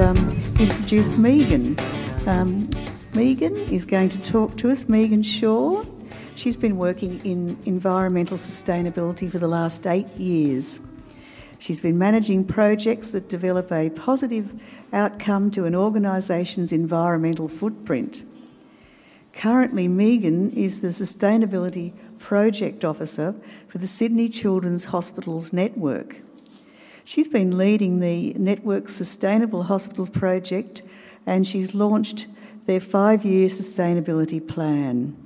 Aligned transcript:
um, 0.00 0.16
introduce 0.60 1.16
Megan. 1.18 1.76
Um, 2.26 2.68
Megan 3.14 3.56
is 3.72 3.84
going 3.84 4.10
to 4.10 4.22
talk 4.22 4.56
to 4.58 4.70
us, 4.70 4.88
Megan 4.88 5.22
Shaw. 5.22 5.84
She's 6.36 6.56
been 6.56 6.76
working 6.76 7.20
in 7.24 7.58
environmental 7.64 8.36
sustainability 8.36 9.30
for 9.30 9.38
the 9.38 9.48
last 9.48 9.86
eight 9.86 10.06
years. 10.16 11.02
She's 11.58 11.80
been 11.80 11.98
managing 11.98 12.44
projects 12.44 13.10
that 13.10 13.28
develop 13.28 13.72
a 13.72 13.90
positive 13.90 14.60
outcome 14.92 15.50
to 15.52 15.64
an 15.64 15.74
organisation's 15.74 16.72
environmental 16.72 17.48
footprint. 17.48 18.24
Currently, 19.32 19.88
Megan 19.88 20.52
is 20.52 20.80
the 20.80 20.88
Sustainability 20.88 21.92
Project 22.18 22.84
Officer 22.84 23.34
for 23.66 23.78
the 23.78 23.86
Sydney 23.86 24.28
Children's 24.28 24.86
Hospitals 24.86 25.52
Network. 25.52 26.16
She's 27.08 27.26
been 27.26 27.56
leading 27.56 28.00
the 28.00 28.34
Network 28.34 28.90
Sustainable 28.90 29.62
Hospitals 29.62 30.10
project 30.10 30.82
and 31.24 31.46
she's 31.46 31.74
launched 31.74 32.26
their 32.66 32.80
five 32.80 33.24
year 33.24 33.48
sustainability 33.48 34.46
plan. 34.46 35.16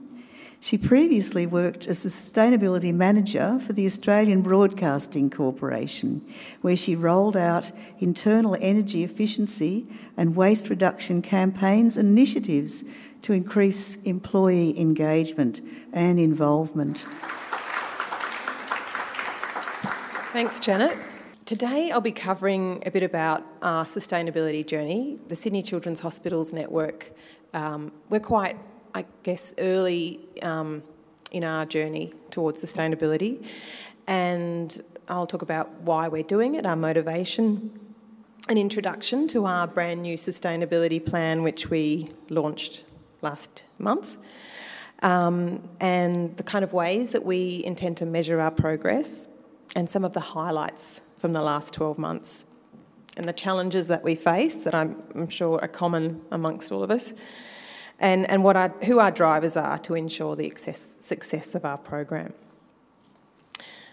She 0.61 0.79
previously 0.79 1.45
worked 1.45 1.89
as 1.89 2.05
a 2.05 2.09
sustainability 2.09 2.95
manager 2.95 3.59
for 3.59 3.73
the 3.73 3.85
Australian 3.85 4.43
Broadcasting 4.43 5.29
Corporation, 5.29 6.25
where 6.61 6.77
she 6.77 6.95
rolled 6.95 7.37
out 7.37 7.73
internal 7.99 8.57
energy 8.61 9.03
efficiency 9.03 9.85
and 10.17 10.37
waste 10.37 10.71
reduction 10.71 11.21
campaigns 11.21 11.97
and 11.97 12.17
initiatives 12.17 12.85
to 13.23 13.33
increase 13.33 14.01
employee 14.05 14.79
engagement 14.79 15.61
and 15.93 16.21
involvement. 16.21 16.99
Thanks, 20.33 20.61
Janet. 20.61 20.97
Today 21.53 21.91
I'll 21.91 22.01
be 22.01 22.13
covering 22.13 22.83
a 22.87 22.91
bit 22.91 23.03
about 23.03 23.45
our 23.61 23.85
sustainability 23.85 24.67
journey, 24.67 25.19
the 25.29 25.37
Sydney 25.37 25.61
Children's 25.61 26.01
Hospitals 26.01 26.51
Network. 26.55 27.13
Um, 27.53 27.93
we're 28.09 28.21
quite 28.21 28.57
I 28.95 29.05
guess, 29.23 29.53
early 29.59 30.21
um, 30.41 30.83
in 31.31 31.45
our 31.45 31.67
journey 31.67 32.15
towards 32.31 32.65
sustainability. 32.65 33.47
And 34.07 34.81
I'll 35.09 35.27
talk 35.27 35.43
about 35.43 35.71
why 35.83 36.09
we're 36.09 36.23
doing 36.23 36.55
it, 36.55 36.65
our 36.65 36.75
motivation, 36.75 37.79
an 38.49 38.57
introduction 38.57 39.29
to 39.29 39.45
our 39.45 39.67
brand 39.67 40.01
new 40.01 40.17
sustainability 40.17 41.05
plan, 41.05 41.43
which 41.43 41.69
we 41.69 42.09
launched 42.31 42.85
last 43.21 43.65
month, 43.79 44.17
um, 45.03 45.69
and 45.81 46.35
the 46.39 46.45
kind 46.45 46.65
of 46.65 46.73
ways 46.73 47.11
that 47.11 47.27
we 47.27 47.63
intend 47.67 47.99
to 47.99 48.07
measure 48.07 48.41
our 48.41 48.51
progress, 48.51 49.29
and 49.77 49.91
some 49.91 50.03
of 50.03 50.15
the 50.15 50.21
highlights 50.21 51.03
from 51.23 51.33
the 51.33 51.41
last 51.41 51.73
12 51.75 51.99
months, 51.99 52.47
and 53.17 53.29
the 53.29 53.33
challenges 53.33 53.87
that 53.87 54.03
we 54.03 54.17
face 54.17 54.57
that 54.57 54.75
I'm, 54.75 55.01
I'm 55.15 55.29
sure 55.29 55.61
are 55.63 55.69
common 55.69 56.21
amongst 56.33 56.73
all 56.73 56.83
of 56.83 56.91
us 56.91 57.15
and, 58.01 58.29
and 58.29 58.43
what 58.43 58.57
our, 58.57 58.71
who 58.87 58.99
our 58.99 59.13
drivers 59.13 59.57
are 59.57 59.79
to 59.79 59.95
ensure 59.95 60.35
the 60.35 60.49
success, 60.49 60.97
success 60.99 61.55
of 61.55 61.65
our 61.65 61.79
program. 61.79 62.35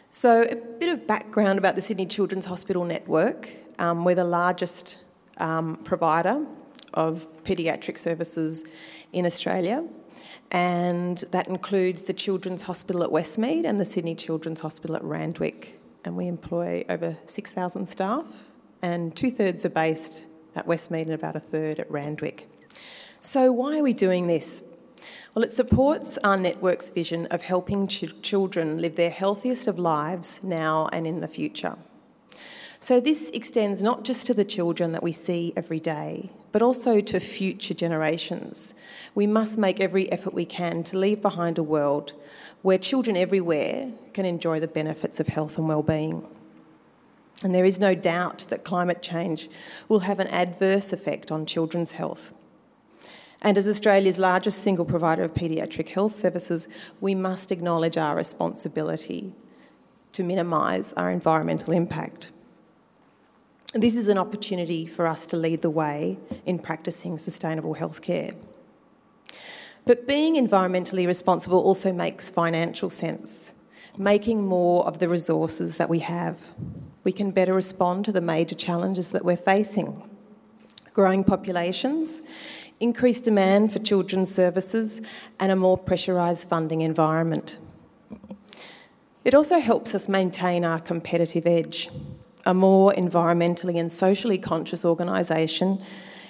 So, 0.09 0.41
a 0.49 0.55
bit 0.55 0.89
of 0.89 1.05
background 1.05 1.59
about 1.59 1.75
the 1.75 1.83
Sydney 1.83 2.07
Children's 2.07 2.45
Hospital 2.45 2.83
Network. 2.83 3.51
Um, 3.77 4.05
we're 4.05 4.15
the 4.15 4.23
largest 4.23 4.97
um, 5.37 5.75
provider 5.83 6.43
of 6.95 7.27
paediatric 7.43 7.99
services 7.99 8.63
in 9.13 9.27
Australia, 9.27 9.85
and 10.49 11.19
that 11.29 11.47
includes 11.47 12.01
the 12.01 12.13
Children's 12.13 12.63
Hospital 12.63 13.03
at 13.03 13.11
Westmead 13.11 13.65
and 13.65 13.79
the 13.79 13.85
Sydney 13.85 14.15
Children's 14.15 14.61
Hospital 14.61 14.95
at 14.95 15.03
Randwick. 15.03 15.78
And 16.05 16.15
we 16.15 16.27
employ 16.27 16.85
over 16.89 17.17
6,000 17.25 17.85
staff, 17.85 18.25
and 18.81 19.15
two 19.15 19.31
thirds 19.31 19.65
are 19.65 19.69
based 19.69 20.27
at 20.55 20.65
Westmead 20.65 21.03
and 21.03 21.13
about 21.13 21.35
a 21.35 21.39
third 21.39 21.79
at 21.79 21.91
Randwick. 21.91 22.49
So, 23.19 23.51
why 23.51 23.79
are 23.79 23.83
we 23.83 23.93
doing 23.93 24.27
this? 24.27 24.63
Well, 25.35 25.43
it 25.43 25.51
supports 25.51 26.17
our 26.23 26.37
network's 26.37 26.89
vision 26.89 27.25
of 27.27 27.41
helping 27.41 27.87
ch- 27.87 28.21
children 28.21 28.81
live 28.81 28.95
their 28.95 29.09
healthiest 29.09 29.67
of 29.67 29.77
lives 29.77 30.43
now 30.43 30.89
and 30.91 31.05
in 31.05 31.19
the 31.19 31.27
future. 31.27 31.77
So, 32.81 33.01
this 33.01 33.29
extends 33.31 33.83
not 33.83 34.05
just 34.05 34.25
to 34.27 34.33
the 34.33 34.45
children 34.45 34.93
that 34.93 35.03
we 35.03 35.11
see 35.11 35.51
every 35.57 35.81
day, 35.81 36.29
but 36.53 36.61
also 36.61 37.01
to 37.01 37.19
future 37.19 37.73
generations. 37.73 38.73
We 39.13 39.27
must 39.27 39.57
make 39.57 39.81
every 39.81 40.09
effort 40.11 40.33
we 40.33 40.45
can 40.45 40.83
to 40.85 40.97
leave 40.97 41.21
behind 41.21 41.57
a 41.57 41.63
world 41.63 42.13
where 42.61 42.77
children 42.77 43.17
everywhere 43.17 43.91
can 44.13 44.25
enjoy 44.25 44.61
the 44.61 44.67
benefits 44.67 45.19
of 45.19 45.27
health 45.27 45.57
and 45.57 45.67
well-being. 45.67 46.25
And 47.43 47.53
there 47.53 47.65
is 47.65 47.79
no 47.79 47.95
doubt 47.95 48.45
that 48.49 48.63
climate 48.63 49.01
change 49.01 49.49
will 49.89 49.99
have 49.99 50.19
an 50.19 50.27
adverse 50.27 50.93
effect 50.93 51.31
on 51.31 51.45
children's 51.45 51.93
health. 51.93 52.33
And 53.41 53.57
as 53.57 53.67
Australia's 53.67 54.19
largest 54.19 54.63
single 54.63 54.85
provider 54.85 55.23
of 55.23 55.33
paediatric 55.33 55.89
health 55.89 56.17
services, 56.17 56.67
we 56.99 57.13
must 57.13 57.51
acknowledge 57.51 57.97
our 57.97 58.15
responsibility 58.15 59.33
to 60.13 60.23
minimise 60.23 60.93
our 60.93 61.11
environmental 61.11 61.73
impact. 61.73 62.31
This 63.73 63.95
is 63.95 64.07
an 64.07 64.17
opportunity 64.17 64.85
for 64.85 65.05
us 65.05 65.25
to 65.27 65.37
lead 65.37 65.61
the 65.61 65.69
way 65.69 66.17
in 66.45 66.59
practicing 66.59 67.17
sustainable 67.17 67.75
healthcare. 67.75 68.35
But 69.85 70.07
being 70.07 70.35
environmentally 70.35 71.05
responsible 71.05 71.59
also 71.59 71.93
makes 71.93 72.29
financial 72.29 72.89
sense, 72.89 73.53
making 73.97 74.45
more 74.45 74.85
of 74.85 74.99
the 74.99 75.07
resources 75.07 75.77
that 75.77 75.89
we 75.89 75.99
have. 75.99 76.45
We 77.03 77.11
can 77.11 77.31
better 77.31 77.53
respond 77.53 78.05
to 78.05 78.11
the 78.11 78.21
major 78.21 78.55
challenges 78.55 79.11
that 79.11 79.23
we're 79.23 79.37
facing 79.37 80.09
growing 80.99 81.23
populations 81.23 82.21
increased 82.81 83.23
demand 83.23 83.71
for 83.71 83.79
children's 83.79 84.33
services, 84.33 85.01
and 85.39 85.49
a 85.49 85.55
more 85.55 85.77
pressurised 85.77 86.45
funding 86.47 86.81
environment. 86.81 87.57
It 89.23 89.33
also 89.33 89.59
helps 89.59 89.95
us 89.95 90.09
maintain 90.09 90.65
our 90.65 90.79
competitive 90.79 91.45
edge. 91.45 91.89
A 92.45 92.53
more 92.53 92.93
environmentally 92.93 93.79
and 93.79 93.91
socially 93.91 94.37
conscious 94.37 94.85
organisation 94.85 95.81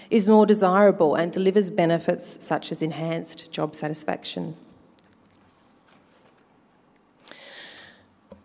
is 0.09 0.28
more 0.28 0.46
desirable 0.46 1.16
and 1.16 1.31
delivers 1.31 1.70
benefits 1.70 2.44
such 2.44 2.72
as 2.72 2.81
enhanced 2.81 3.52
job 3.52 3.75
satisfaction. 3.75 4.56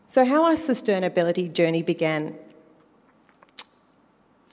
So, 0.06 0.24
how 0.24 0.44
our 0.44 0.53
sustainability 0.53 1.53
journey 1.53 1.82
began 1.82 2.36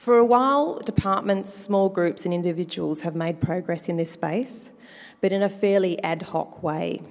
for 0.01 0.17
a 0.17 0.25
while, 0.25 0.79
departments, 0.79 1.53
small 1.53 1.87
groups, 1.87 2.25
and 2.25 2.33
individuals 2.33 3.01
have 3.01 3.15
made 3.15 3.39
progress 3.39 3.87
in 3.87 3.97
this 3.97 4.09
space, 4.09 4.71
but 5.21 5.31
in 5.31 5.43
a 5.43 5.49
fairly 5.49 6.01
ad 6.01 6.23
hoc 6.23 6.63
way. 6.63 7.03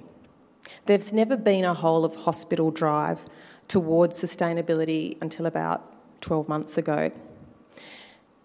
There's 0.87 1.13
never 1.13 1.37
been 1.37 1.63
a 1.63 1.73
whole 1.73 2.03
of 2.03 2.15
hospital 2.15 2.71
drive 2.71 3.23
towards 3.69 4.21
sustainability 4.21 5.21
until 5.21 5.45
about 5.45 5.90
12 6.21 6.47
months 6.47 6.77
ago. 6.77 7.11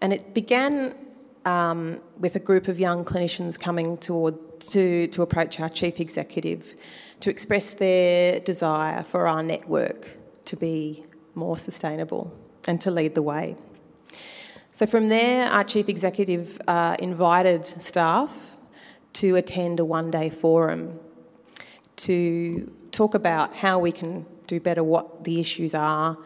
And 0.00 0.12
it 0.12 0.34
began 0.34 0.94
um, 1.44 2.00
with 2.18 2.36
a 2.36 2.40
group 2.40 2.68
of 2.68 2.78
young 2.78 3.04
clinicians 3.04 3.58
coming 3.58 3.96
toward, 3.96 4.34
to, 4.60 5.06
to 5.08 5.22
approach 5.22 5.60
our 5.60 5.68
chief 5.68 6.00
executive 6.00 6.74
to 7.20 7.30
express 7.30 7.70
their 7.70 8.40
desire 8.40 9.02
for 9.02 9.26
our 9.26 9.42
network 9.42 10.16
to 10.44 10.56
be 10.56 11.04
more 11.34 11.56
sustainable 11.56 12.32
and 12.66 12.80
to 12.80 12.90
lead 12.90 13.14
the 13.14 13.22
way. 13.22 13.56
So 14.68 14.86
from 14.86 15.08
there, 15.08 15.48
our 15.48 15.64
chief 15.64 15.88
executive 15.88 16.60
uh, 16.68 16.96
invited 16.98 17.64
staff 17.64 18.56
to 19.14 19.36
attend 19.36 19.80
a 19.80 19.84
one 19.84 20.10
day 20.10 20.28
forum 20.28 21.00
to 21.96 22.70
talk 22.92 23.14
about 23.14 23.54
how 23.54 23.78
we 23.78 23.90
can 23.90 24.26
do 24.46 24.60
better, 24.60 24.84
what 24.84 25.24
the 25.24 25.40
issues 25.40 25.74
are. 25.74 26.18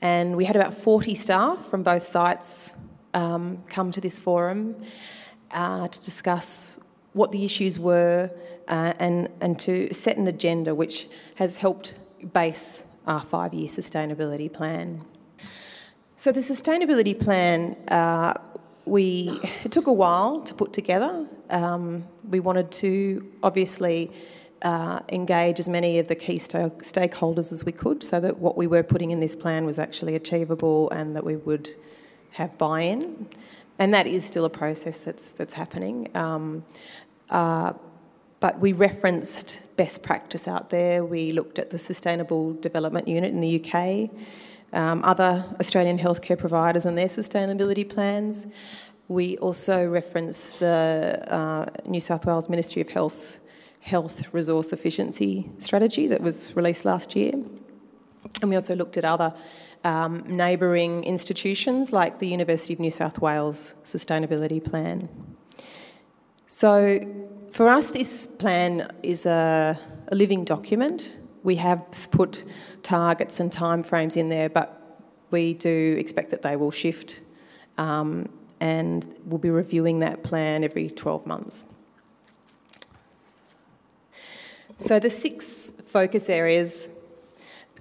And 0.00 0.36
we 0.36 0.44
had 0.44 0.56
about 0.56 0.74
40 0.74 1.14
staff 1.14 1.66
from 1.66 1.82
both 1.82 2.04
sites 2.04 2.72
um, 3.14 3.64
come 3.68 3.90
to 3.90 4.00
this 4.00 4.18
forum 4.18 4.76
uh, 5.50 5.88
to 5.88 6.00
discuss 6.00 6.80
what 7.12 7.30
the 7.30 7.44
issues 7.44 7.78
were 7.78 8.30
uh, 8.68 8.92
and, 8.98 9.28
and 9.40 9.58
to 9.60 9.92
set 9.92 10.16
an 10.16 10.28
agenda 10.28 10.74
which 10.74 11.08
has 11.36 11.58
helped 11.58 11.94
base 12.32 12.84
our 13.06 13.22
five 13.22 13.54
year 13.54 13.68
sustainability 13.68 14.52
plan. 14.52 15.04
So 16.16 16.32
the 16.32 16.40
sustainability 16.40 17.18
plan, 17.18 17.76
uh, 17.88 18.34
we 18.84 19.38
it 19.64 19.72
took 19.72 19.86
a 19.86 19.92
while 19.92 20.42
to 20.42 20.54
put 20.54 20.72
together. 20.72 21.26
Um, 21.50 22.04
we 22.28 22.40
wanted 22.40 22.70
to 22.72 23.32
obviously 23.42 24.10
uh, 24.62 25.00
engage 25.10 25.60
as 25.60 25.68
many 25.68 25.98
of 25.98 26.08
the 26.08 26.14
key 26.14 26.38
st- 26.38 26.78
stakeholders 26.78 27.52
as 27.52 27.64
we 27.64 27.72
could, 27.72 28.02
so 28.02 28.20
that 28.20 28.38
what 28.38 28.56
we 28.56 28.66
were 28.66 28.82
putting 28.82 29.10
in 29.10 29.20
this 29.20 29.36
plan 29.36 29.64
was 29.64 29.78
actually 29.78 30.14
achievable 30.14 30.90
and 30.90 31.14
that 31.16 31.24
we 31.24 31.36
would 31.36 31.70
have 32.32 32.56
buy-in. 32.58 33.28
And 33.78 33.94
that 33.94 34.06
is 34.06 34.24
still 34.24 34.44
a 34.44 34.50
process 34.50 34.98
that's 34.98 35.30
that's 35.30 35.54
happening. 35.54 36.14
Um, 36.16 36.64
uh, 37.30 37.72
but 38.40 38.58
we 38.60 38.72
referenced 38.72 39.76
best 39.76 40.02
practice 40.02 40.46
out 40.46 40.70
there. 40.70 41.04
We 41.04 41.32
looked 41.32 41.58
at 41.58 41.70
the 41.70 41.78
Sustainable 41.78 42.54
Development 42.54 43.08
Unit 43.08 43.32
in 43.32 43.40
the 43.40 43.64
UK 43.64 44.10
um, 44.72 45.02
other 45.04 45.44
Australian 45.60 45.98
healthcare 45.98 46.38
providers 46.38 46.86
and 46.86 46.96
their 46.96 47.06
sustainability 47.06 47.88
plans. 47.88 48.46
We 49.08 49.38
also 49.38 49.88
reference 49.88 50.56
the 50.56 51.22
uh, 51.28 51.66
New 51.86 52.00
South 52.00 52.26
Wales 52.26 52.48
Ministry 52.48 52.82
of 52.82 52.90
Health 52.90 53.40
Health 53.80 54.32
Resource 54.32 54.72
Efficiency 54.72 55.50
Strategy 55.58 56.06
that 56.08 56.20
was 56.20 56.54
released 56.56 56.84
last 56.84 57.16
year. 57.16 57.32
And 58.40 58.50
we 58.50 58.54
also 58.54 58.74
looked 58.74 58.96
at 58.96 59.04
other 59.04 59.34
um, 59.84 60.18
neighbouring 60.26 61.04
institutions 61.04 61.92
like 61.92 62.18
the 62.18 62.28
University 62.28 62.72
of 62.72 62.80
New 62.80 62.90
South 62.90 63.20
Wales 63.20 63.74
Sustainability 63.84 64.62
Plan. 64.62 65.08
So, 66.46 67.00
for 67.52 67.68
us, 67.68 67.90
this 67.90 68.26
plan 68.26 68.90
is 69.02 69.26
a, 69.26 69.78
a 70.08 70.14
living 70.14 70.44
document. 70.44 71.16
We 71.42 71.56
have 71.56 71.84
put 72.10 72.44
targets 72.82 73.40
and 73.40 73.50
timeframes 73.50 74.16
in 74.16 74.28
there, 74.28 74.48
but 74.48 74.74
we 75.30 75.54
do 75.54 75.96
expect 75.98 76.30
that 76.30 76.42
they 76.42 76.56
will 76.56 76.70
shift 76.70 77.20
um, 77.76 78.28
and 78.60 79.06
we'll 79.24 79.38
be 79.38 79.50
reviewing 79.50 80.00
that 80.00 80.22
plan 80.22 80.64
every 80.64 80.90
12 80.90 81.26
months. 81.26 81.64
So, 84.80 85.00
the 85.00 85.10
six 85.10 85.70
focus 85.70 86.30
areas 86.30 86.88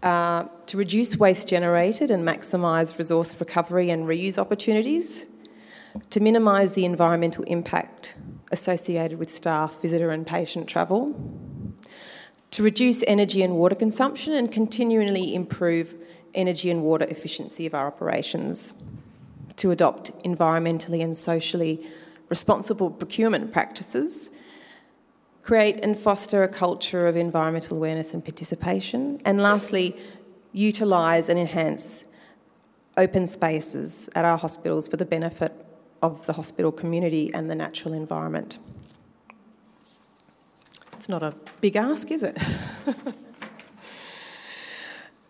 uh, 0.02 0.46
to 0.66 0.78
reduce 0.78 1.16
waste 1.16 1.48
generated 1.48 2.10
and 2.10 2.28
maximise 2.28 2.98
resource 2.98 3.40
recovery 3.40 3.92
and 3.92 4.08
reuse 4.08 4.40
opportunities, 4.40 5.28
to 6.10 6.20
minimise 6.20 6.74
the 6.74 6.86
environmental 6.86 7.44
impact 7.44 8.16
associated 8.52 9.20
with 9.20 9.30
staff, 9.30 9.80
visitor, 9.80 10.10
and 10.10 10.26
patient 10.26 10.68
travel, 10.68 11.14
to 12.50 12.64
reduce 12.64 13.04
energy 13.06 13.44
and 13.44 13.56
water 13.56 13.76
consumption 13.76 14.34
and 14.34 14.52
continually 14.52 15.36
improve 15.36 15.94
energy 16.34 16.72
and 16.72 16.82
water 16.82 17.06
efficiency 17.06 17.68
of 17.68 17.76
our 17.76 17.86
operations, 17.86 18.74
to 19.58 19.70
adopt 19.70 20.12
environmentally 20.24 21.04
and 21.04 21.16
socially 21.16 21.86
responsible 22.30 22.90
procurement 22.90 23.54
practices 23.54 24.32
create 25.48 25.80
and 25.82 25.98
foster 25.98 26.44
a 26.44 26.48
culture 26.50 27.08
of 27.08 27.16
environmental 27.16 27.78
awareness 27.78 28.14
and 28.14 28.22
participation, 28.22 29.18
and 29.24 29.42
lastly, 29.42 29.96
utilise 30.52 31.30
and 31.30 31.40
enhance 31.40 32.04
open 32.98 33.26
spaces 33.26 34.10
at 34.14 34.26
our 34.26 34.38
hospitals 34.38 34.90
for 34.90 34.98
the 34.98 35.06
benefit 35.06 35.54
of 36.02 36.26
the 36.26 36.34
hospital 36.34 36.70
community 36.70 37.34
and 37.34 37.50
the 37.50 37.56
natural 37.56 37.94
environment. 37.94 38.60
It's 40.92 41.08
not 41.08 41.24
a 41.24 41.34
big 41.62 41.78
ask, 41.78 42.12
is 42.12 42.24
it? 42.24 42.38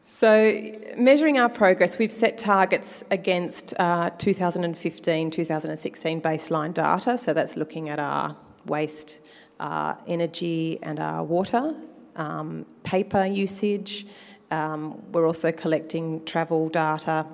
so, 0.04 0.80
measuring 0.98 1.38
our 1.38 1.50
progress, 1.50 2.00
we've 2.00 2.12
set 2.12 2.40
targets 2.40 3.04
against 3.12 3.76
uh, 3.80 4.10
2015 4.18 5.30
2016 5.30 6.22
baseline 6.22 6.74
data, 6.74 7.20
so 7.20 7.34
that's 7.34 7.56
looking 7.56 7.88
at 7.90 8.00
our 8.00 8.36
waste 8.66 9.20
our 9.60 9.98
energy 10.08 10.80
and 10.82 11.00
our 11.00 11.24
water, 11.24 11.76
um, 12.16 12.66
paper 12.84 13.26
usage. 13.26 14.06
Um, 14.52 15.02
we're 15.12 15.28
also 15.28 15.52
collecting 15.52 16.24
travel 16.26 16.70
data 16.70 17.26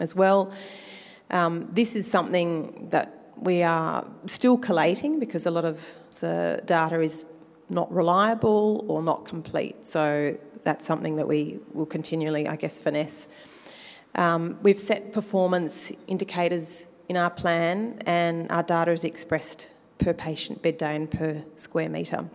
as 0.00 0.14
well. 0.14 0.52
Um, 1.30 1.68
this 1.72 1.96
is 1.96 2.10
something 2.10 2.88
that 2.90 3.32
we 3.36 3.62
are 3.62 4.06
still 4.26 4.56
collating 4.56 5.18
because 5.20 5.46
a 5.46 5.50
lot 5.50 5.64
of 5.64 5.86
the 6.20 6.62
data 6.64 7.00
is 7.00 7.26
not 7.68 7.92
reliable 7.92 8.84
or 8.88 9.02
not 9.02 9.24
complete. 9.24 9.86
So 9.86 10.36
that's 10.62 10.84
something 10.84 11.16
that 11.16 11.28
we 11.28 11.58
will 11.74 11.86
continually, 11.86 12.48
I 12.48 12.56
guess, 12.56 12.78
finesse. 12.78 13.28
Um, 14.14 14.58
we've 14.62 14.80
set 14.80 15.12
performance 15.12 15.92
indicators 16.06 16.86
in 17.08 17.16
our 17.16 17.30
plan, 17.30 18.00
and 18.06 18.50
our 18.50 18.62
data 18.62 18.90
is 18.90 19.04
expressed 19.04 19.68
per 19.98 20.12
patient 20.12 20.62
bed 20.62 20.76
day 20.78 20.96
and 20.96 21.10
per 21.10 21.44
square 21.56 21.88
metre. 21.88 22.28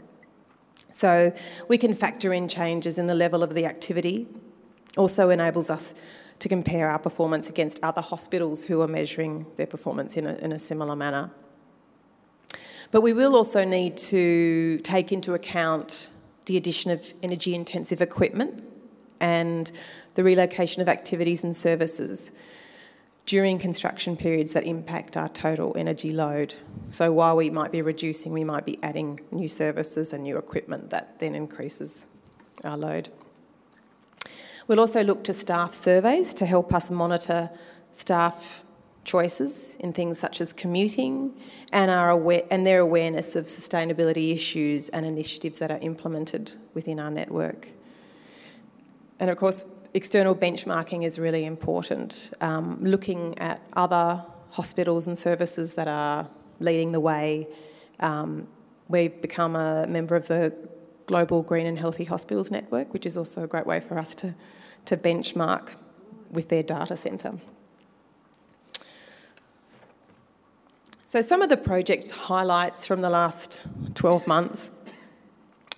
So 0.91 1.33
we 1.67 1.77
can 1.77 1.93
factor 1.93 2.33
in 2.33 2.47
changes 2.47 2.97
in 2.97 3.07
the 3.07 3.15
level 3.15 3.43
of 3.43 3.53
the 3.53 3.65
activity, 3.65 4.27
also 4.97 5.29
enables 5.29 5.69
us 5.69 5.93
to 6.39 6.49
compare 6.49 6.89
our 6.89 6.99
performance 6.99 7.49
against 7.49 7.79
other 7.83 8.01
hospitals 8.01 8.65
who 8.65 8.81
are 8.81 8.87
measuring 8.87 9.45
their 9.57 9.67
performance 9.67 10.17
in 10.17 10.25
a, 10.25 10.33
in 10.35 10.51
a 10.51 10.59
similar 10.59 10.95
manner. 10.95 11.29
But 12.89 13.01
we 13.01 13.13
will 13.13 13.35
also 13.35 13.63
need 13.63 13.95
to 13.97 14.79
take 14.79 15.11
into 15.11 15.33
account 15.33 16.09
the 16.45 16.57
addition 16.57 16.91
of 16.91 17.13
energy 17.23 17.55
intensive 17.55 18.01
equipment 18.01 18.63
and 19.19 19.71
the 20.15 20.23
relocation 20.23 20.81
of 20.81 20.89
activities 20.89 21.43
and 21.43 21.55
services 21.55 22.31
during 23.31 23.57
construction 23.57 24.17
periods 24.17 24.51
that 24.51 24.65
impact 24.65 25.15
our 25.15 25.29
total 25.29 25.73
energy 25.77 26.11
load. 26.11 26.53
So 26.89 27.13
while 27.13 27.37
we 27.37 27.49
might 27.49 27.71
be 27.71 27.81
reducing, 27.81 28.33
we 28.33 28.43
might 28.43 28.65
be 28.65 28.77
adding 28.83 29.21
new 29.31 29.47
services 29.47 30.11
and 30.11 30.23
new 30.23 30.37
equipment 30.37 30.89
that 30.89 31.17
then 31.19 31.33
increases 31.33 32.07
our 32.65 32.75
load. 32.75 33.07
We'll 34.67 34.81
also 34.81 35.01
look 35.01 35.23
to 35.23 35.33
staff 35.33 35.73
surveys 35.73 36.33
to 36.33 36.45
help 36.45 36.73
us 36.73 36.91
monitor 36.91 37.49
staff 37.93 38.65
choices 39.05 39.77
in 39.79 39.93
things 39.93 40.19
such 40.19 40.41
as 40.41 40.51
commuting 40.51 41.33
and, 41.71 41.89
our 41.89 42.09
aware- 42.09 42.43
and 42.51 42.67
their 42.67 42.81
awareness 42.81 43.37
of 43.37 43.45
sustainability 43.45 44.33
issues 44.33 44.89
and 44.89 45.05
initiatives 45.05 45.57
that 45.59 45.71
are 45.71 45.79
implemented 45.81 46.55
within 46.73 46.99
our 46.99 47.09
network. 47.09 47.69
And 49.21 49.29
of 49.29 49.37
course, 49.37 49.63
external 49.93 50.35
benchmarking 50.35 51.03
is 51.03 51.19
really 51.19 51.45
important. 51.45 52.31
Um, 52.41 52.77
looking 52.81 53.37
at 53.37 53.61
other 53.73 54.23
hospitals 54.51 55.07
and 55.07 55.17
services 55.17 55.73
that 55.73 55.87
are 55.87 56.27
leading 56.59 56.91
the 56.91 56.99
way. 56.99 57.47
Um, 57.99 58.47
we've 58.87 59.21
become 59.21 59.55
a 59.55 59.87
member 59.87 60.15
of 60.15 60.27
the 60.27 60.53
Global 61.05 61.41
Green 61.41 61.65
and 61.65 61.77
Healthy 61.77 62.05
Hospitals 62.05 62.51
Network, 62.51 62.93
which 62.93 63.05
is 63.05 63.17
also 63.17 63.43
a 63.43 63.47
great 63.47 63.65
way 63.65 63.79
for 63.79 63.97
us 63.97 64.15
to, 64.15 64.35
to 64.85 64.97
benchmark 64.97 65.69
with 66.29 66.49
their 66.49 66.63
data 66.63 66.95
centre. 66.95 67.33
So, 71.05 71.21
some 71.21 71.41
of 71.41 71.49
the 71.49 71.57
project 71.57 72.11
highlights 72.11 72.87
from 72.87 73.01
the 73.01 73.09
last 73.09 73.65
12 73.95 74.27
months 74.27 74.71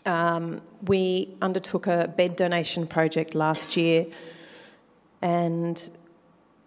um, 0.06 0.62
we 0.86 1.36
undertook 1.42 1.88
a 1.88 2.08
bed 2.08 2.36
donation 2.36 2.88
project 2.88 3.36
last 3.36 3.78
year, 3.78 4.06
and 5.22 5.90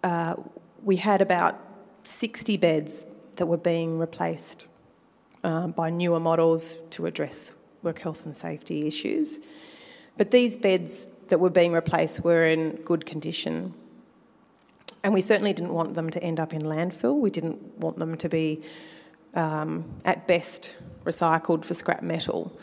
uh, 0.03 0.35
we 0.83 0.95
had 0.95 1.21
about 1.21 1.59
60 2.03 2.57
beds 2.57 3.05
that 3.35 3.45
were 3.45 3.57
being 3.57 3.99
replaced 3.99 4.67
uh, 5.43 5.67
by 5.67 5.89
newer 5.89 6.19
models 6.19 6.75
to 6.91 7.05
address 7.05 7.53
work 7.83 7.99
health 7.99 8.25
and 8.25 8.35
safety 8.35 8.87
issues. 8.87 9.39
But 10.17 10.31
these 10.31 10.57
beds 10.57 11.05
that 11.27 11.39
were 11.39 11.49
being 11.49 11.73
replaced 11.73 12.23
were 12.23 12.45
in 12.45 12.77
good 12.77 13.05
condition. 13.05 13.73
And 15.03 15.13
we 15.13 15.21
certainly 15.21 15.53
didn't 15.53 15.73
want 15.73 15.93
them 15.93 16.09
to 16.09 16.23
end 16.23 16.39
up 16.39 16.53
in 16.53 16.63
landfill. 16.63 17.19
We 17.19 17.29
didn't 17.29 17.77
want 17.77 17.99
them 17.99 18.17
to 18.17 18.29
be, 18.29 18.63
um, 19.35 19.85
at 20.05 20.27
best, 20.27 20.75
recycled 21.05 21.63
for 21.65 21.73
scrap 21.73 22.01
metal. 22.01 22.57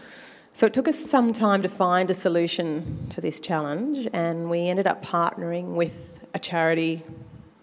So 0.56 0.66
it 0.66 0.72
took 0.72 0.86
us 0.86 0.96
some 0.96 1.32
time 1.32 1.62
to 1.62 1.68
find 1.68 2.08
a 2.12 2.14
solution 2.14 3.08
to 3.10 3.20
this 3.20 3.40
challenge, 3.40 4.06
and 4.12 4.48
we 4.48 4.68
ended 4.68 4.86
up 4.86 5.04
partnering 5.04 5.74
with 5.74 5.92
a 6.32 6.38
charity 6.38 7.02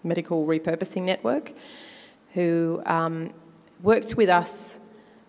medical 0.04 0.46
repurposing 0.46 1.04
network 1.04 1.54
who 2.34 2.82
um, 2.84 3.32
worked 3.82 4.18
with 4.18 4.28
us 4.28 4.78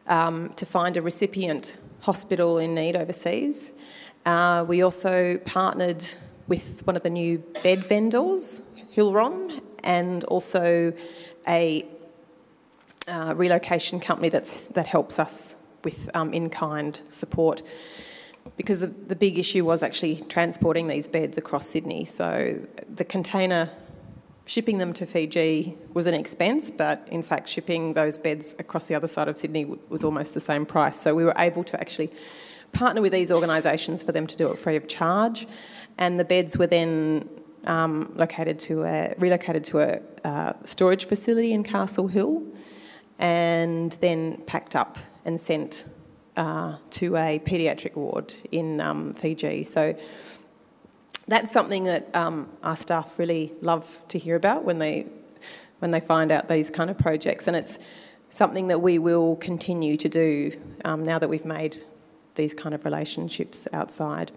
um, 0.08 0.50
to 0.58 0.66
find 0.66 0.98
a 0.98 1.02
recipient 1.02 1.78
hospital 2.02 2.58
in 2.58 2.76
need 2.76 2.98
overseas. 2.98 3.72
Uh, 4.26 4.66
we 4.68 4.82
also 4.82 5.38
partnered 5.46 6.04
with 6.50 6.86
one 6.86 6.98
of 6.98 7.04
the 7.04 7.10
new 7.10 7.38
bed 7.64 7.86
vendors, 7.86 8.62
Hill-Rom, 8.92 9.62
and 9.86 10.26
also 10.26 10.92
a 11.48 11.86
uh, 13.08 13.34
relocation 13.38 14.02
company 14.02 14.28
that's, 14.28 14.68
that 14.68 14.86
helps 14.86 15.18
us 15.18 15.56
with 15.84 16.10
um, 16.16 16.34
in 16.34 16.50
kind 16.50 17.02
support 17.10 17.64
because 18.58 18.80
the, 18.80 18.88
the 18.88 19.16
big 19.16 19.38
issue 19.38 19.64
was 19.66 19.84
actually 19.84 20.18
transporting 20.30 20.88
these 20.88 21.08
beds 21.08 21.38
across 21.38 21.68
Sydney. 21.68 22.06
So 22.06 22.60
the 22.94 23.06
container, 23.06 23.70
shipping 24.46 24.78
them 24.78 24.94
to 24.94 25.06
Fiji 25.06 25.78
was 25.94 26.06
an 26.06 26.14
expense, 26.14 26.70
but 26.70 27.08
in 27.10 27.24
fact, 27.24 27.50
shipping 27.50 27.94
those 27.94 28.18
beds 28.18 28.54
across 28.60 28.86
the 28.86 28.96
other 28.96 29.08
side 29.08 29.28
of 29.28 29.38
Sydney 29.38 29.66
was 29.90 30.04
almost 30.04 30.34
the 30.34 30.40
same 30.40 30.66
price. 30.66 31.00
So 31.00 31.16
we 31.16 31.24
were 31.24 31.36
able 31.38 31.64
to 31.64 31.80
actually 31.80 32.12
partner 32.74 33.02
with 33.02 33.14
these 33.14 33.32
organisations 33.32 34.04
for 34.04 34.12
them 34.12 34.28
to 34.28 34.36
do 34.36 34.52
it 34.52 34.60
free 34.60 34.76
of 34.76 34.88
charge, 34.88 35.48
and 35.98 36.20
the 36.20 36.26
beds 36.26 36.58
were 36.58 36.68
then 36.68 37.30
um, 37.66 38.12
located 38.16 38.60
to 38.60 38.84
a, 38.84 39.14
relocated 39.20 39.64
to 39.64 39.80
a 39.80 40.02
uh, 40.28 40.54
storage 40.66 41.06
facility 41.06 41.54
in 41.54 41.64
Castle 41.64 42.08
Hill, 42.08 42.44
and 43.20 43.94
then 44.02 44.38
packed 44.48 44.76
up 44.76 44.98
and 45.26 45.40
sent 45.40 45.86
uh, 46.36 46.78
to 46.92 47.16
a 47.16 47.40
paediatric 47.46 47.96
ward 47.96 48.34
in 48.52 48.82
um, 48.82 49.14
Fiji. 49.14 49.64
So 49.64 49.96
that's 51.28 51.52
something 51.52 51.86
that 51.86 52.14
um, 52.16 52.50
our 52.64 52.76
staff 52.76 53.18
really 53.18 53.54
love 53.62 54.02
to 54.10 54.18
hear 54.18 54.36
about 54.36 54.66
when 54.66 54.80
they 54.80 55.08
when 55.80 55.92
they 55.92 56.00
find 56.00 56.32
out 56.32 56.48
these 56.48 56.70
kind 56.70 56.90
of 56.90 56.98
projects, 56.98 57.48
and 57.48 57.58
it's 57.58 57.78
something 58.30 58.70
that 58.70 58.82
we 58.82 58.98
will 59.00 59.36
continue 59.36 59.98
to 59.98 60.08
do 60.08 60.58
um, 60.86 61.04
now 61.04 61.20
that 61.20 61.30
we've 61.30 61.46
made 61.46 61.84
these 62.36 62.54
kind 62.54 62.74
of 62.74 62.86
relationships 62.86 63.68
outside. 63.74 64.32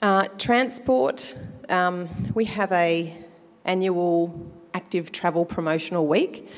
Uh, 0.00 0.24
transport, 0.38 1.36
um, 1.68 2.08
we 2.34 2.44
have 2.46 2.72
a 2.72 3.16
annual 3.64 4.50
active 4.74 5.12
travel 5.12 5.44
promotional 5.44 6.06
week 6.06 6.50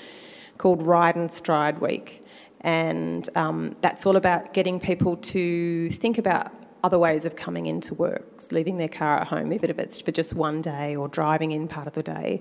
called 0.57 0.83
Ride 0.83 1.17
and 1.17 1.31
Stride 1.31 1.79
Week, 1.81 2.24
and 2.65 3.29
um, 3.37 3.77
that's 3.83 4.07
all 4.07 4.17
about 4.17 4.55
getting 4.55 4.81
people 4.81 5.19
to 5.19 5.91
think 5.91 6.17
about 6.19 6.51
other 6.83 6.99
ways 6.99 7.27
of 7.27 7.37
coming 7.37 7.67
into 7.67 7.95
work, 7.95 8.25
leaving 8.51 8.79
their 8.79 8.89
car 8.89 9.19
at 9.21 9.27
home, 9.29 9.53
even 9.53 9.71
if 9.71 9.79
it's 9.79 10.01
for 10.01 10.13
just 10.13 10.35
one 10.35 10.63
day 10.63 10.97
or 10.97 11.07
driving 11.07 11.53
in 11.53 11.69
part 11.69 11.87
of 11.87 11.93
the 11.93 12.03
day. 12.03 12.41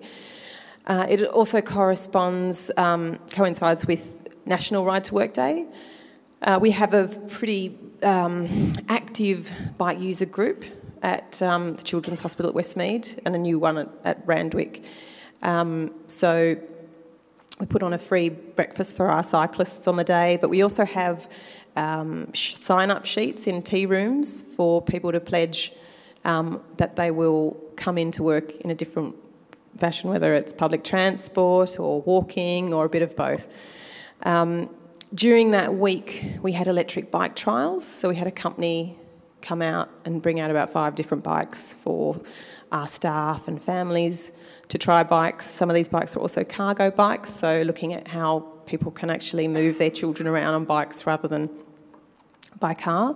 Uh, 0.88 1.06
it 1.10 1.24
also 1.26 1.62
corresponds, 1.62 2.72
um, 2.78 3.18
coincides 3.32 3.86
with 3.86 4.30
National 4.46 4.86
Ride 4.86 5.04
to 5.06 5.14
Work 5.14 5.34
Day. 5.34 5.66
Uh, 6.42 6.58
we 6.60 6.72
have 6.72 6.94
a 6.94 7.08
pretty 7.30 7.78
um, 8.02 8.74
active 8.90 9.54
bike 9.78 10.00
user 10.00 10.26
group 10.26 10.66
at 11.02 11.42
um, 11.42 11.76
the 11.76 11.84
Children's 11.84 12.22
Hospital 12.22 12.50
at 12.50 12.56
Westmead 12.56 13.20
and 13.26 13.36
a 13.36 13.40
new 13.40 13.60
one 13.60 13.78
at, 13.78 13.90
at 14.06 14.28
Randwick. 14.28 14.84
Um, 15.42 15.94
so 16.08 16.58
we 17.60 17.66
put 17.66 17.84
on 17.84 17.94
a 17.94 17.98
free 17.98 18.30
breakfast 18.30 18.96
for 18.96 19.10
our 19.10 19.24
cyclists 19.24 19.88
on 19.88 19.96
the 19.96 20.04
day, 20.04 20.38
but 20.42 20.50
we 20.50 20.62
also 20.62 20.86
have 20.86 21.30
um, 21.76 22.34
sign 22.34 22.92
up 22.92 23.06
sheets 23.06 23.48
in 23.48 23.62
tea 23.62 23.86
rooms 23.86 24.44
for 24.44 24.82
people 24.82 25.12
to 25.12 25.20
pledge 25.20 25.72
um, 26.26 26.62
that 26.78 26.96
they 26.96 27.12
will 27.12 27.58
come 27.76 27.98
into 27.98 28.24
work 28.24 28.56
in 28.58 28.72
a 28.72 28.76
different 28.76 29.16
fashion, 29.78 30.10
whether 30.10 30.34
it's 30.34 30.54
public 30.54 30.84
transport 30.84 31.80
or 31.80 32.02
walking 32.02 32.74
or 32.74 32.86
a 32.86 32.90
bit 32.90 33.02
of 33.02 33.16
both. 33.16 33.54
Um, 34.24 34.74
during 35.14 35.52
that 35.52 35.74
week, 35.76 36.26
we 36.42 36.54
had 36.54 36.68
electric 36.68 37.12
bike 37.12 37.36
trials. 37.36 37.86
So 37.86 38.10
we 38.10 38.16
had 38.16 38.28
a 38.28 38.32
company 38.32 38.98
come 39.42 39.62
out 39.62 39.90
and 40.06 40.22
bring 40.22 40.40
out 40.40 40.50
about 40.50 40.70
five 40.72 40.96
different 40.96 41.24
bikes 41.24 41.74
for 41.74 42.20
our 42.72 42.88
staff 42.88 43.48
and 43.48 43.62
families 43.62 44.32
to 44.74 44.80
try 44.80 45.04
bikes. 45.04 45.46
Some 45.46 45.70
of 45.70 45.76
these 45.76 45.88
bikes 45.88 46.16
are 46.16 46.20
also 46.20 46.44
cargo 46.44 46.90
bikes, 46.90 47.30
so 47.30 47.62
looking 47.62 47.94
at 47.94 48.08
how 48.08 48.40
people 48.66 48.90
can 48.90 49.12
actually 49.12 49.48
move 49.48 49.78
their 49.78 49.92
children 49.92 50.28
around 50.28 50.56
on 50.56 50.66
bikes 50.66 51.06
rather 51.06 51.28
than 51.28 51.48
by 52.60 52.74
car. 52.74 53.16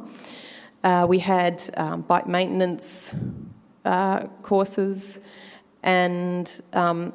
Uh, 0.83 1.07
we 1.09 1.17
had 1.17 1.63
um, 1.75 2.01
bike 2.03 2.27
maintenance 2.27 3.15
uh, 3.85 4.27
courses, 4.43 5.19
and 5.81 6.61
um, 6.73 7.11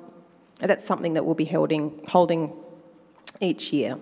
that's 0.59 0.85
something 0.85 1.15
that 1.15 1.25
we'll 1.25 1.37
be 1.37 1.45
holding, 1.45 2.05
holding 2.09 2.53
each 3.41 3.73
year. 3.73 3.97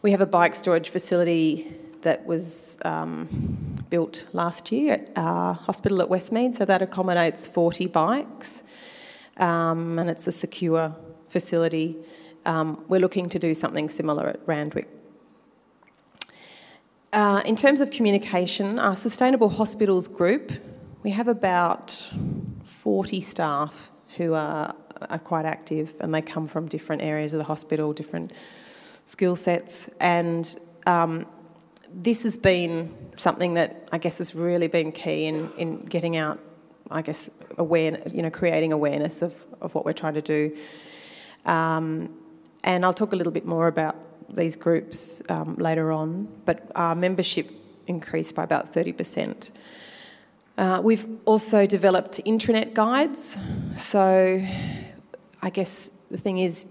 We 0.00 0.10
have 0.12 0.22
a 0.22 0.26
bike 0.26 0.54
storage 0.54 0.88
facility 0.88 1.76
that 2.00 2.24
was 2.24 2.78
um, 2.86 3.28
built 3.90 4.26
last 4.32 4.72
year 4.72 4.94
at 4.94 5.10
our 5.16 5.52
hospital 5.52 6.00
at 6.00 6.08
Westmead, 6.08 6.54
so 6.54 6.64
that 6.64 6.80
accommodates 6.80 7.46
40 7.46 7.88
bikes 7.88 8.62
um, 9.38 9.98
and 9.98 10.08
it's 10.08 10.26
a 10.26 10.32
secure 10.32 10.94
facility. 11.28 11.96
Um, 12.44 12.84
we're 12.88 13.00
looking 13.00 13.28
to 13.30 13.38
do 13.38 13.54
something 13.54 13.88
similar 13.88 14.26
at 14.28 14.40
Randwick. 14.46 14.88
Uh, 17.12 17.42
in 17.44 17.56
terms 17.56 17.80
of 17.80 17.90
communication, 17.90 18.78
our 18.78 18.94
Sustainable 18.94 19.48
Hospitals 19.48 20.08
group, 20.08 20.52
we 21.02 21.10
have 21.10 21.28
about 21.28 21.90
40 22.64 23.20
staff 23.20 23.90
who 24.16 24.34
are, 24.34 24.74
are 25.08 25.18
quite 25.18 25.44
active 25.44 25.94
and 26.00 26.14
they 26.14 26.22
come 26.22 26.46
from 26.46 26.68
different 26.68 27.02
areas 27.02 27.32
of 27.32 27.38
the 27.38 27.44
hospital, 27.44 27.92
different 27.92 28.32
skill 29.06 29.36
sets, 29.36 29.88
and 30.00 30.58
um, 30.86 31.26
this 31.92 32.24
has 32.24 32.36
been 32.36 32.94
something 33.16 33.54
that 33.54 33.88
I 33.92 33.98
guess 33.98 34.18
has 34.18 34.34
really 34.34 34.66
been 34.66 34.92
key 34.92 35.26
in, 35.26 35.50
in 35.56 35.84
getting 35.84 36.16
out 36.16 36.38
I 36.90 37.02
guess, 37.02 37.28
aware, 37.58 38.02
you 38.12 38.22
know, 38.22 38.30
creating 38.30 38.72
awareness 38.72 39.22
of, 39.22 39.44
of 39.60 39.74
what 39.74 39.84
we're 39.84 39.92
trying 39.92 40.14
to 40.14 40.22
do. 40.22 40.56
Um, 41.44 42.14
and 42.64 42.84
I'll 42.84 42.94
talk 42.94 43.12
a 43.12 43.16
little 43.16 43.32
bit 43.32 43.46
more 43.46 43.68
about 43.68 43.96
these 44.34 44.56
groups 44.56 45.22
um, 45.28 45.54
later 45.54 45.92
on, 45.92 46.28
but 46.44 46.70
our 46.74 46.94
membership 46.94 47.50
increased 47.86 48.34
by 48.34 48.42
about 48.42 48.72
30%. 48.72 49.52
Uh, 50.58 50.80
we've 50.82 51.06
also 51.24 51.66
developed 51.66 52.20
intranet 52.24 52.74
guides. 52.74 53.38
So 53.74 54.42
I 55.42 55.50
guess 55.50 55.90
the 56.10 56.18
thing 56.18 56.38
is, 56.38 56.66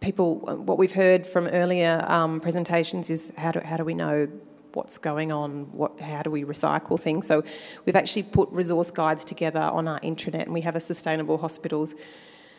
people, 0.00 0.36
what 0.38 0.78
we've 0.78 0.92
heard 0.92 1.26
from 1.26 1.46
earlier 1.48 2.04
um, 2.08 2.40
presentations 2.40 3.10
is 3.10 3.32
how 3.36 3.52
do, 3.52 3.60
how 3.60 3.76
do 3.76 3.84
we 3.84 3.94
know 3.94 4.28
what's 4.74 4.98
going 4.98 5.32
on, 5.32 5.72
what, 5.72 6.00
how 6.00 6.22
do 6.22 6.30
we 6.30 6.44
recycle 6.44 6.98
things. 6.98 7.26
So 7.26 7.42
we've 7.84 7.96
actually 7.96 8.24
put 8.24 8.48
resource 8.50 8.90
guides 8.90 9.24
together 9.24 9.60
on 9.60 9.88
our 9.88 10.00
intranet 10.00 10.44
and 10.44 10.54
we 10.54 10.60
have 10.62 10.76
a 10.76 10.80
Sustainable 10.80 11.38
Hospitals 11.38 11.94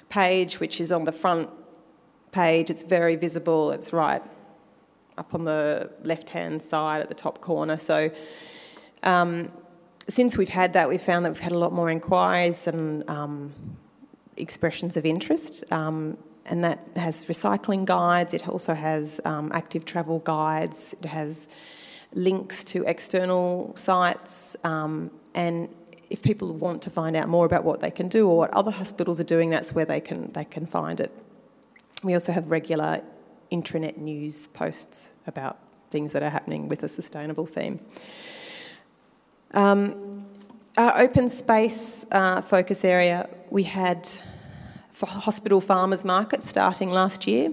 page 0.09 0.59
which 0.59 0.81
is 0.81 0.91
on 0.91 1.05
the 1.05 1.11
front 1.11 1.49
page. 2.31 2.69
It's 2.69 2.83
very 2.83 3.15
visible, 3.15 3.71
it's 3.71 3.93
right 3.93 4.21
up 5.17 5.33
on 5.33 5.45
the 5.45 5.89
left 6.03 6.29
hand 6.29 6.61
side 6.61 7.01
at 7.01 7.09
the 7.09 7.15
top 7.15 7.41
corner. 7.41 7.77
So 7.77 8.11
um, 9.03 9.51
since 10.07 10.37
we've 10.37 10.49
had 10.49 10.73
that, 10.73 10.89
we've 10.89 11.01
found 11.01 11.25
that 11.25 11.33
we've 11.33 11.41
had 11.41 11.51
a 11.51 11.57
lot 11.57 11.73
more 11.73 11.89
inquiries 11.89 12.67
and 12.67 13.07
um, 13.09 13.53
expressions 14.37 14.97
of 14.97 15.05
interest. 15.05 15.63
Um, 15.71 16.17
and 16.45 16.63
that 16.63 16.79
has 16.95 17.25
recycling 17.25 17.85
guides, 17.85 18.33
it 18.33 18.47
also 18.47 18.73
has 18.73 19.21
um, 19.25 19.51
active 19.53 19.85
travel 19.85 20.19
guides, 20.19 20.95
it 20.99 21.05
has 21.05 21.47
links 22.13 22.63
to 22.65 22.83
external 22.85 23.75
sites, 23.75 24.55
um, 24.63 25.11
and 25.33 25.69
if 26.09 26.21
people 26.21 26.53
want 26.53 26.81
to 26.81 26.89
find 26.89 27.15
out 27.15 27.29
more 27.29 27.45
about 27.45 27.63
what 27.63 27.79
they 27.79 27.91
can 27.91 28.09
do 28.09 28.27
or 28.27 28.37
what 28.37 28.51
other 28.51 28.71
hospitals 28.71 29.19
are 29.19 29.25
doing, 29.25 29.49
that's 29.49 29.73
where 29.73 29.85
they 29.85 30.01
can 30.01 30.31
they 30.33 30.45
can 30.45 30.65
find 30.65 30.99
it. 30.99 31.11
We 32.03 32.13
also 32.13 32.31
have 32.31 32.51
regular 32.51 33.01
intranet 33.51 33.97
news 33.97 34.47
posts 34.49 35.11
about 35.27 35.57
things 35.89 36.13
that 36.13 36.23
are 36.23 36.29
happening 36.29 36.67
with 36.67 36.83
a 36.83 36.87
sustainable 36.87 37.45
theme. 37.45 37.79
Um, 39.53 40.25
our 40.77 40.97
open 41.01 41.29
space 41.29 42.05
uh, 42.11 42.41
focus 42.41 42.85
area, 42.85 43.29
we 43.49 43.63
had 43.63 44.07
for 44.91 45.05
hospital 45.05 45.59
farmers 45.59 46.05
markets 46.05 46.47
starting 46.47 46.89
last 46.89 47.27
year, 47.27 47.47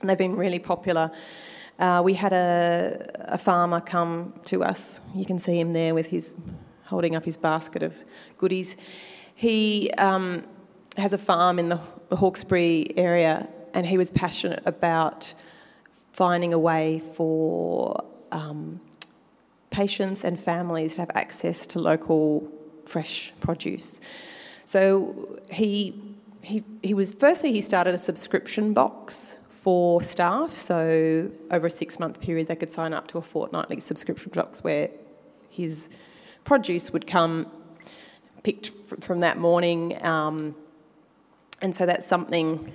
and 0.00 0.10
they've 0.10 0.18
been 0.18 0.36
really 0.36 0.58
popular. 0.58 1.10
Uh, 1.78 2.00
we 2.04 2.14
had 2.14 2.32
a, 2.32 3.06
a 3.20 3.38
farmer 3.38 3.80
come 3.80 4.32
to 4.44 4.62
us. 4.62 5.00
You 5.14 5.24
can 5.24 5.38
see 5.38 5.58
him 5.58 5.72
there 5.72 5.94
with 5.94 6.06
his 6.06 6.34
holding 6.84 7.16
up 7.16 7.24
his 7.24 7.36
basket 7.36 7.82
of 7.82 7.96
goodies. 8.38 8.76
He 9.34 9.90
um, 9.98 10.44
has 10.96 11.12
a 11.12 11.18
farm 11.18 11.58
in 11.58 11.68
the 11.68 11.80
Hawkesbury 12.12 12.96
area, 12.96 13.48
and 13.72 13.86
he 13.86 13.98
was 13.98 14.10
passionate 14.10 14.62
about 14.66 15.34
finding 16.12 16.54
a 16.54 16.58
way 16.58 17.02
for 17.14 18.04
um, 18.30 18.80
patients 19.70 20.24
and 20.24 20.38
families 20.38 20.94
to 20.94 21.00
have 21.00 21.10
access 21.14 21.66
to 21.66 21.80
local 21.80 22.48
fresh 22.86 23.32
produce. 23.40 24.00
So 24.64 25.40
he 25.50 26.00
he 26.42 26.62
he 26.82 26.94
was 26.94 27.12
firstly 27.12 27.52
he 27.52 27.60
started 27.60 27.94
a 27.94 27.98
subscription 27.98 28.72
box 28.72 29.38
for 29.64 30.02
staff. 30.02 30.50
So 30.50 31.30
over 31.50 31.68
a 31.68 31.70
six 31.70 31.98
month 31.98 32.20
period, 32.20 32.48
they 32.48 32.54
could 32.54 32.70
sign 32.70 32.92
up 32.92 33.08
to 33.08 33.16
a 33.16 33.22
fortnightly 33.22 33.80
subscription 33.80 34.30
box 34.34 34.62
where 34.62 34.90
his 35.48 35.88
produce 36.44 36.92
would 36.92 37.06
come 37.06 37.46
picked 38.42 38.72
from 39.02 39.20
that 39.20 39.38
morning. 39.38 39.96
Um, 40.04 40.54
and 41.62 41.74
so 41.74 41.86
that's 41.86 42.06
something 42.06 42.70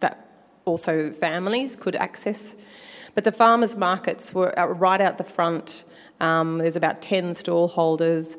that 0.00 0.48
also 0.64 1.12
families 1.12 1.76
could 1.76 1.94
access. 1.94 2.56
But 3.14 3.24
the 3.24 3.32
farmers' 3.32 3.76
markets 3.76 4.32
were 4.32 4.54
right 4.78 5.02
out 5.02 5.18
the 5.18 5.24
front. 5.24 5.84
Um, 6.20 6.56
there's 6.56 6.76
about 6.76 7.02
10 7.02 7.34
stall 7.34 7.68
holders, 7.68 8.38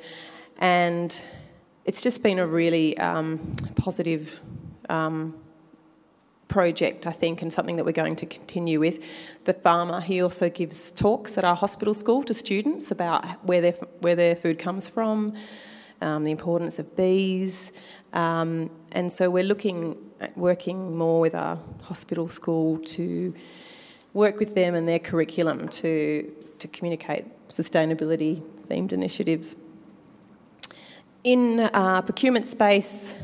and 0.57 1.21
it's 1.85 2.01
just 2.01 2.23
been 2.23 2.39
a 2.39 2.47
really 2.47 2.97
um, 2.97 3.55
positive 3.75 4.41
um, 4.89 5.39
project, 6.47 7.07
I 7.07 7.11
think, 7.11 7.41
and 7.41 7.51
something 7.51 7.75
that 7.77 7.85
we're 7.85 7.91
going 7.91 8.15
to 8.17 8.25
continue 8.25 8.79
with. 8.79 9.03
The 9.45 9.53
farmer, 9.53 10.01
he 10.01 10.21
also 10.21 10.49
gives 10.49 10.91
talks 10.91 11.37
at 11.37 11.43
our 11.43 11.55
hospital 11.55 11.93
school 11.93 12.23
to 12.23 12.33
students 12.33 12.91
about 12.91 13.25
where 13.45 13.61
their, 13.61 13.73
where 14.01 14.15
their 14.15 14.35
food 14.35 14.59
comes 14.59 14.87
from, 14.87 15.33
um, 16.01 16.23
the 16.23 16.31
importance 16.31 16.79
of 16.79 16.95
bees. 16.95 17.71
Um, 18.13 18.69
and 18.91 19.11
so 19.11 19.29
we're 19.29 19.43
looking 19.43 19.97
at 20.21 20.37
working 20.37 20.95
more 20.95 21.19
with 21.19 21.35
our 21.35 21.57
hospital 21.81 22.27
school 22.27 22.79
to 22.79 23.33
work 24.13 24.39
with 24.39 24.55
them 24.55 24.75
and 24.75 24.87
their 24.87 24.99
curriculum 24.99 25.67
to, 25.67 26.31
to 26.59 26.67
communicate 26.69 27.25
sustainability 27.49 28.41
themed 28.69 28.93
initiatives. 28.93 29.55
In 31.23 31.59
uh, 31.59 32.01
procurement 32.03 32.45
space, 32.45 33.15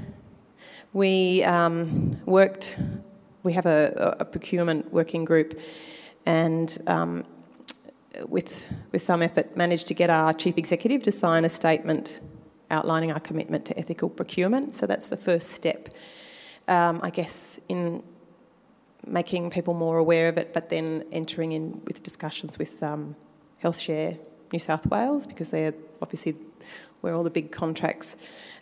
We 0.94 1.42
um, 1.46 2.20
worked, 2.26 2.78
we 3.44 3.54
have 3.54 3.66
a, 3.66 4.18
a, 4.20 4.26
procurement 4.26 4.92
working 4.94 5.26
group, 5.26 5.60
and 6.26 6.78
um, 6.88 7.24
with, 8.28 8.72
with 8.92 9.02
some 9.02 9.22
effort, 9.22 9.56
managed 9.56 9.88
to 9.88 9.94
get 9.94 10.10
our 10.10 10.34
chief 10.34 10.58
executive 10.58 11.04
to 11.04 11.12
sign 11.12 11.46
a 11.46 11.50
statement 11.50 12.20
outlining 12.70 13.12
our 13.12 13.20
commitment 13.20 13.66
to 13.66 13.78
ethical 13.78 14.10
procurement. 14.10 14.76
So 14.76 14.86
that's 14.86 15.08
the 15.08 15.18
first 15.18 15.52
step, 15.52 15.90
um, 16.68 17.00
I 17.04 17.10
guess, 17.10 17.60
in 17.70 18.04
making 19.06 19.50
people 19.50 19.74
more 19.74 19.98
aware 19.98 20.28
of 20.30 20.38
it, 20.38 20.54
but 20.54 20.70
then 20.70 21.04
entering 21.12 21.52
in 21.52 21.82
with 21.86 22.04
discussions 22.04 22.58
with 22.60 22.82
um, 22.84 23.16
HealthShare 23.64 24.18
New 24.54 24.60
South 24.60 24.86
Wales 24.88 25.26
because 25.26 25.50
they're 25.50 25.74
obviously 26.02 26.36
where 27.02 27.14
all 27.14 27.24
the 27.24 27.30
big 27.30 27.52
contracts 27.52 28.16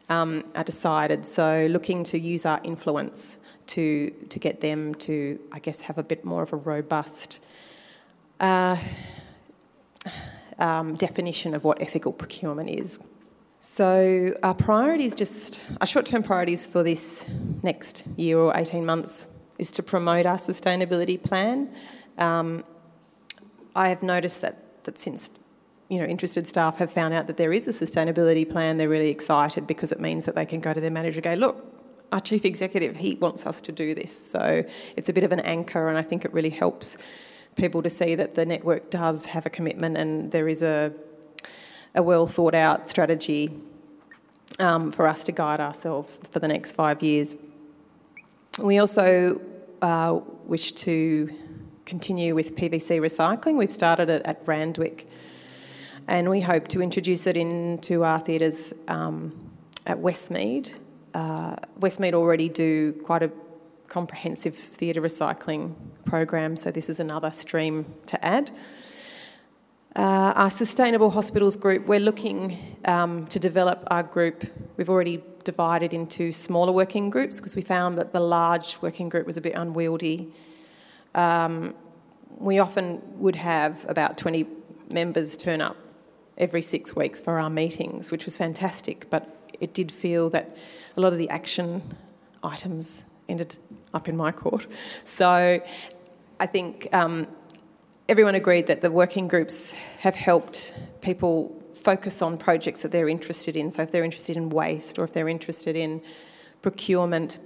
um, 0.09 0.43
are 0.55 0.63
decided. 0.63 1.25
So 1.25 1.67
looking 1.69 2.03
to 2.05 2.19
use 2.19 2.45
our 2.45 2.59
influence 2.63 3.37
to 3.69 4.11
to 4.29 4.39
get 4.39 4.61
them 4.61 4.95
to, 4.95 5.39
I 5.51 5.59
guess, 5.59 5.81
have 5.81 5.97
a 5.97 6.03
bit 6.03 6.25
more 6.25 6.43
of 6.43 6.53
a 6.53 6.57
robust. 6.57 7.39
Uh, 8.39 8.77
um, 10.59 10.95
definition 10.95 11.55
of 11.55 11.63
what 11.63 11.81
ethical 11.81 12.11
procurement 12.11 12.69
is. 12.69 12.99
So, 13.61 14.35
our 14.43 14.53
priorities, 14.53 15.15
just 15.15 15.61
our 15.81 15.87
short 15.87 16.05
term 16.05 16.23
priorities 16.23 16.67
for 16.67 16.83
this 16.83 17.27
next 17.63 18.05
year 18.15 18.39
or 18.39 18.55
18 18.55 18.85
months, 18.85 19.27
is 19.57 19.71
to 19.71 19.83
promote 19.83 20.25
our 20.25 20.37
sustainability 20.37 21.21
plan. 21.21 21.69
Um, 22.17 22.63
I 23.75 23.89
have 23.89 24.01
noticed 24.03 24.41
that, 24.41 24.83
that 24.85 24.97
since 24.97 25.29
you 25.89 25.99
know, 25.99 26.05
interested 26.05 26.47
staff 26.47 26.77
have 26.77 26.91
found 26.91 27.13
out 27.13 27.27
that 27.27 27.37
there 27.37 27.51
is 27.51 27.67
a 27.67 27.71
sustainability 27.71 28.49
plan, 28.49 28.77
they're 28.77 28.87
really 28.87 29.09
excited 29.09 29.67
because 29.67 29.91
it 29.91 29.99
means 29.99 30.25
that 30.25 30.35
they 30.35 30.45
can 30.45 30.59
go 30.59 30.73
to 30.73 30.79
their 30.79 30.91
manager 30.91 31.17
and 31.17 31.23
go, 31.23 31.47
look, 31.47 31.78
our 32.11 32.21
chief 32.21 32.45
executive, 32.45 32.97
he 32.97 33.15
wants 33.15 33.45
us 33.45 33.61
to 33.61 33.71
do 33.71 33.93
this. 33.93 34.11
So 34.11 34.63
it's 34.95 35.09
a 35.09 35.13
bit 35.13 35.23
of 35.23 35.31
an 35.31 35.41
anchor, 35.41 35.89
and 35.89 35.97
I 35.97 36.01
think 36.01 36.25
it 36.25 36.33
really 36.33 36.49
helps 36.49 36.97
people 37.55 37.83
to 37.83 37.89
see 37.89 38.15
that 38.15 38.35
the 38.35 38.45
network 38.45 38.89
does 38.89 39.25
have 39.25 39.45
a 39.45 39.49
commitment 39.49 39.97
and 39.97 40.31
there 40.31 40.47
is 40.47 40.61
a, 40.63 40.93
a 41.93 42.01
well 42.01 42.25
thought 42.25 42.55
out 42.55 42.87
strategy 42.87 43.51
um, 44.59 44.91
for 44.91 45.07
us 45.07 45.23
to 45.25 45.31
guide 45.31 45.59
ourselves 45.59 46.19
for 46.31 46.39
the 46.39 46.47
next 46.47 46.73
five 46.73 47.03
years. 47.03 47.35
We 48.57 48.79
also 48.79 49.41
uh, 49.81 50.19
wish 50.45 50.71
to 50.73 51.33
continue 51.85 52.35
with 52.35 52.55
PVC 52.55 52.99
recycling. 52.99 53.57
We've 53.57 53.71
started 53.71 54.09
it 54.09 54.21
at 54.25 54.47
Randwick 54.47 55.07
and 56.07 56.29
we 56.29 56.41
hope 56.41 56.67
to 56.69 56.81
introduce 56.81 57.27
it 57.27 57.37
into 57.37 58.03
our 58.03 58.19
theatres 58.19 58.73
um, 58.87 59.37
at 59.85 59.97
Westmead. 59.97 60.73
Uh, 61.13 61.55
Westmead 61.79 62.13
already 62.13 62.49
do 62.49 62.93
quite 63.03 63.23
a 63.23 63.31
comprehensive 63.87 64.55
theatre 64.55 65.01
recycling 65.01 65.73
program, 66.05 66.55
so 66.55 66.71
this 66.71 66.89
is 66.89 66.99
another 66.99 67.31
stream 67.31 67.85
to 68.05 68.23
add. 68.25 68.51
Uh, 69.95 70.33
our 70.35 70.49
Sustainable 70.49 71.09
Hospitals 71.09 71.55
group, 71.55 71.87
we're 71.87 71.99
looking 71.99 72.57
um, 72.85 73.25
to 73.27 73.39
develop 73.39 73.87
our 73.89 74.03
group. 74.03 74.43
We've 74.77 74.89
already 74.89 75.23
divided 75.43 75.93
into 75.93 76.31
smaller 76.31 76.71
working 76.71 77.09
groups 77.09 77.37
because 77.37 77.55
we 77.55 77.63
found 77.63 77.97
that 77.97 78.13
the 78.13 78.19
large 78.19 78.77
working 78.81 79.09
group 79.09 79.25
was 79.25 79.35
a 79.35 79.41
bit 79.41 79.55
unwieldy. 79.55 80.31
Um, 81.15 81.73
we 82.37 82.59
often 82.59 83.01
would 83.19 83.35
have 83.35 83.83
about 83.89 84.17
20 84.17 84.45
members 84.93 85.35
turn 85.35 85.59
up 85.59 85.75
every 86.37 86.61
six 86.61 86.95
weeks 86.95 87.19
for 87.19 87.39
our 87.39 87.49
meetings, 87.49 88.11
which 88.11 88.25
was 88.25 88.37
fantastic, 88.37 89.09
but 89.09 89.38
it 89.59 89.73
did 89.73 89.91
feel 89.91 90.29
that 90.29 90.57
a 90.97 91.01
lot 91.01 91.13
of 91.13 91.19
the 91.19 91.29
action 91.29 91.81
items 92.43 93.03
ended 93.27 93.57
up 93.93 94.07
in 94.07 94.17
my 94.17 94.31
court. 94.31 94.65
So 95.03 95.61
I 96.39 96.45
think 96.45 96.87
um, 96.93 97.27
everyone 98.07 98.35
agreed 98.35 98.67
that 98.67 98.81
the 98.81 98.91
working 98.91 99.27
groups 99.27 99.71
have 99.99 100.15
helped 100.15 100.73
people 101.01 101.55
focus 101.73 102.21
on 102.21 102.37
projects 102.37 102.81
that 102.81 102.91
they're 102.91 103.09
interested 103.09 103.55
in. 103.55 103.71
So 103.71 103.81
if 103.83 103.91
they're 103.91 104.03
interested 104.03 104.35
in 104.35 104.49
waste 104.49 104.99
or 104.99 105.03
if 105.03 105.13
they're 105.13 105.29
interested 105.29 105.75
in 105.75 106.01
procurement, 106.61 107.39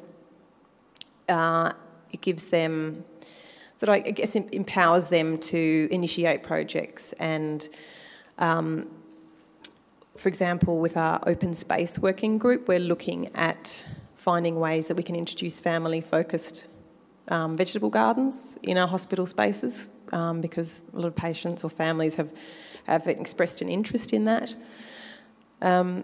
uh, 1.30 1.72
it 2.12 2.22
gives 2.22 2.50
them, 2.50 3.04
of, 3.90 3.90
I 3.90 4.00
guess, 4.00 4.36
empowers 4.36 5.10
them 5.10 5.38
to 5.40 5.88
initiate 5.92 6.44
projects. 6.44 7.14
And 7.14 7.68
um, 8.40 8.90
for 10.18 10.30
example, 10.30 10.80
with 10.80 10.96
our 10.96 11.20
open 11.26 11.54
space 11.54 11.98
working 12.00 12.38
group, 12.38 12.68
we're 12.68 12.80
looking 12.80 13.30
at 13.36 13.86
finding 14.16 14.60
ways 14.60 14.88
that 14.88 14.96
we 14.96 15.04
can 15.04 15.16
introduce 15.16 15.60
family 15.60 16.02
focused 16.02 16.68
um, 17.30 17.56
vegetable 17.56 17.90
gardens 17.90 18.58
in 18.64 18.78
our 18.78 18.88
hospital 18.88 19.26
spaces 19.26 19.90
um, 20.12 20.42
because 20.42 20.84
a 20.94 20.98
lot 20.98 21.08
of 21.08 21.16
patients 21.16 21.64
or 21.64 21.70
families 21.70 22.16
have, 22.16 22.34
have 22.86 23.08
expressed 23.08 23.62
an 23.62 23.70
interest 23.70 24.14
in 24.14 24.26
that. 24.26 24.56
Um, 25.62 26.04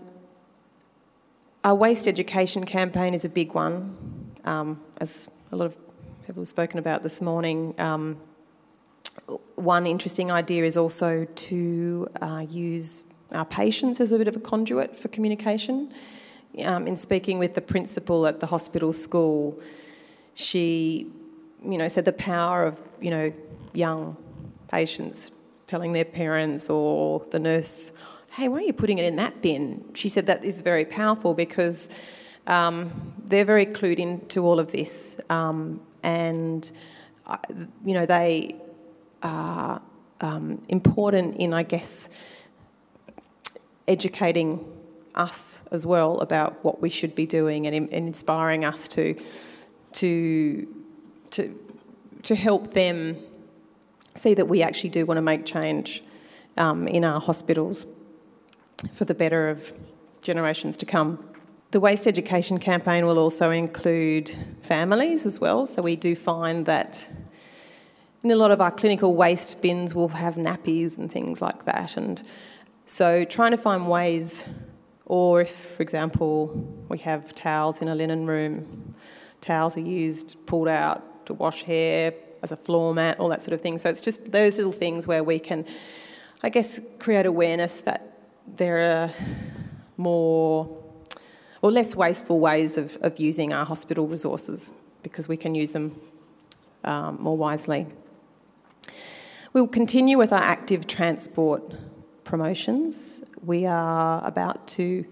our 1.63 1.75
waste 1.75 2.07
education 2.07 2.65
campaign 2.65 3.13
is 3.13 3.25
a 3.25 3.29
big 3.29 3.53
one, 3.53 4.31
um, 4.45 4.81
as 4.97 5.29
a 5.51 5.55
lot 5.55 5.65
of 5.65 5.77
people 6.25 6.41
have 6.41 6.47
spoken 6.47 6.79
about 6.79 7.03
this 7.03 7.21
morning. 7.21 7.75
Um, 7.77 8.17
one 9.55 9.85
interesting 9.85 10.31
idea 10.31 10.63
is 10.63 10.77
also 10.77 11.25
to 11.25 12.07
uh, 12.21 12.45
use 12.49 13.08
our 13.33 13.45
patients 13.45 13.99
as 13.99 14.11
a 14.11 14.17
bit 14.17 14.27
of 14.27 14.35
a 14.35 14.39
conduit 14.39 14.95
for 14.95 15.07
communication 15.09 15.93
um, 16.65 16.87
in 16.87 16.95
speaking 16.95 17.39
with 17.39 17.53
the 17.53 17.61
principal 17.61 18.25
at 18.25 18.39
the 18.39 18.47
hospital 18.47 18.91
school, 18.91 19.59
she, 20.33 21.07
you 21.63 21.77
know, 21.77 21.87
said 21.87 22.05
the 22.05 22.13
power 22.13 22.63
of, 22.63 22.81
you 22.99 23.11
know, 23.11 23.33
young 23.73 24.17
patients 24.67 25.31
telling 25.67 25.91
their 25.93 26.05
parents 26.05 26.69
or 26.69 27.23
the 27.31 27.39
nurse, 27.39 27.91
hey, 28.31 28.47
why 28.47 28.57
are 28.57 28.61
you 28.61 28.73
putting 28.73 28.97
it 28.97 29.05
in 29.05 29.15
that 29.17 29.41
bin? 29.41 29.83
She 29.93 30.09
said 30.09 30.25
that 30.27 30.43
is 30.43 30.61
very 30.61 30.85
powerful 30.85 31.33
because 31.33 31.89
um, 32.47 33.13
they're 33.25 33.45
very 33.45 33.65
clued 33.65 33.99
into 33.99 34.41
all 34.41 34.59
of 34.59 34.71
this. 34.71 35.19
Um, 35.29 35.81
and, 36.03 36.71
uh, 37.27 37.37
you 37.85 37.93
know, 37.93 38.05
they 38.05 38.55
are 39.21 39.81
um, 40.21 40.61
important 40.69 41.37
in, 41.37 41.53
I 41.53 41.63
guess, 41.63 42.09
educating 43.89 44.65
us 45.15 45.63
as 45.71 45.85
well 45.85 46.19
about 46.19 46.63
what 46.63 46.81
we 46.81 46.89
should 46.89 47.15
be 47.15 47.25
doing 47.25 47.67
and, 47.67 47.75
and 47.75 48.07
inspiring 48.07 48.63
us 48.63 48.87
to, 48.87 49.15
to, 49.93 50.67
to, 51.31 51.59
to 52.23 52.35
help 52.35 52.73
them 52.73 53.17
see 54.15 54.33
that 54.33 54.47
we 54.47 54.61
actually 54.61 54.91
do 54.91 55.05
want 55.05 55.17
to 55.17 55.21
make 55.21 55.45
change 55.45 56.03
um, 56.57 56.87
in 56.87 57.03
our 57.03 57.19
hospitals 57.19 57.87
for 58.93 59.05
the 59.05 59.13
better 59.13 59.49
of 59.49 59.73
generations 60.21 60.77
to 60.77 60.85
come. 60.85 61.23
The 61.71 61.79
waste 61.79 62.07
education 62.07 62.59
campaign 62.59 63.05
will 63.05 63.19
also 63.19 63.49
include 63.51 64.35
families 64.61 65.25
as 65.25 65.39
well, 65.39 65.67
so 65.67 65.81
we 65.81 65.95
do 65.95 66.15
find 66.15 66.65
that 66.65 67.07
in 68.23 68.31
a 68.31 68.35
lot 68.35 68.51
of 68.51 68.59
our 68.59 68.71
clinical 68.71 69.15
waste 69.15 69.61
bins 69.61 69.95
we'll 69.95 70.09
have 70.09 70.35
nappies 70.35 70.97
and 70.97 71.11
things 71.11 71.41
like 71.41 71.65
that, 71.65 71.95
and 71.97 72.23
so 72.89 73.23
trying 73.23 73.51
to 73.51 73.57
find 73.57 73.87
ways 73.87 74.47
or 75.05 75.41
if, 75.41 75.51
for 75.51 75.83
example, 75.83 76.47
we 76.89 76.97
have 76.99 77.35
towels 77.35 77.81
in 77.83 77.87
a 77.87 77.93
linen 77.93 78.25
room, 78.25 78.95
towels 79.41 79.77
are 79.77 79.81
used, 79.81 80.37
pulled 80.47 80.67
out 80.67 81.25
to 81.27 81.35
wash 81.35 81.61
hair 81.61 82.13
as 82.41 82.51
a 82.51 82.57
floor 82.57 82.95
mat, 82.95 83.19
all 83.19 83.29
that 83.29 83.43
sort 83.43 83.53
of 83.53 83.61
thing. 83.61 83.77
So 83.77 83.89
it's 83.89 84.01
just 84.01 84.31
those 84.31 84.57
little 84.57 84.71
things 84.71 85.07
where 85.07 85.23
we 85.23 85.37
can, 85.37 85.65
I 86.41 86.49
guess, 86.49 86.81
create 86.97 87.27
awareness 87.27 87.79
that 87.81 88.17
there 88.57 88.79
are 88.79 89.11
more 89.95 90.75
or 91.61 91.71
less 91.71 91.95
wasteful 91.95 92.39
ways 92.39 92.75
of, 92.79 92.97
of 93.01 93.19
using 93.19 93.53
our 93.53 93.65
hospital 93.65 94.07
resources 94.07 94.71
because 95.03 95.27
we 95.27 95.37
can 95.37 95.53
use 95.53 95.73
them 95.73 95.95
um, 96.83 97.17
more 97.21 97.37
wisely. 97.37 97.85
We'll 99.53 99.67
continue 99.67 100.17
with 100.17 100.33
our 100.33 100.41
active 100.41 100.87
transport 100.87 101.75
promotions. 102.29 103.23
We 103.43 103.65
are 103.65 104.21
about 104.23 104.67
to 104.77 105.03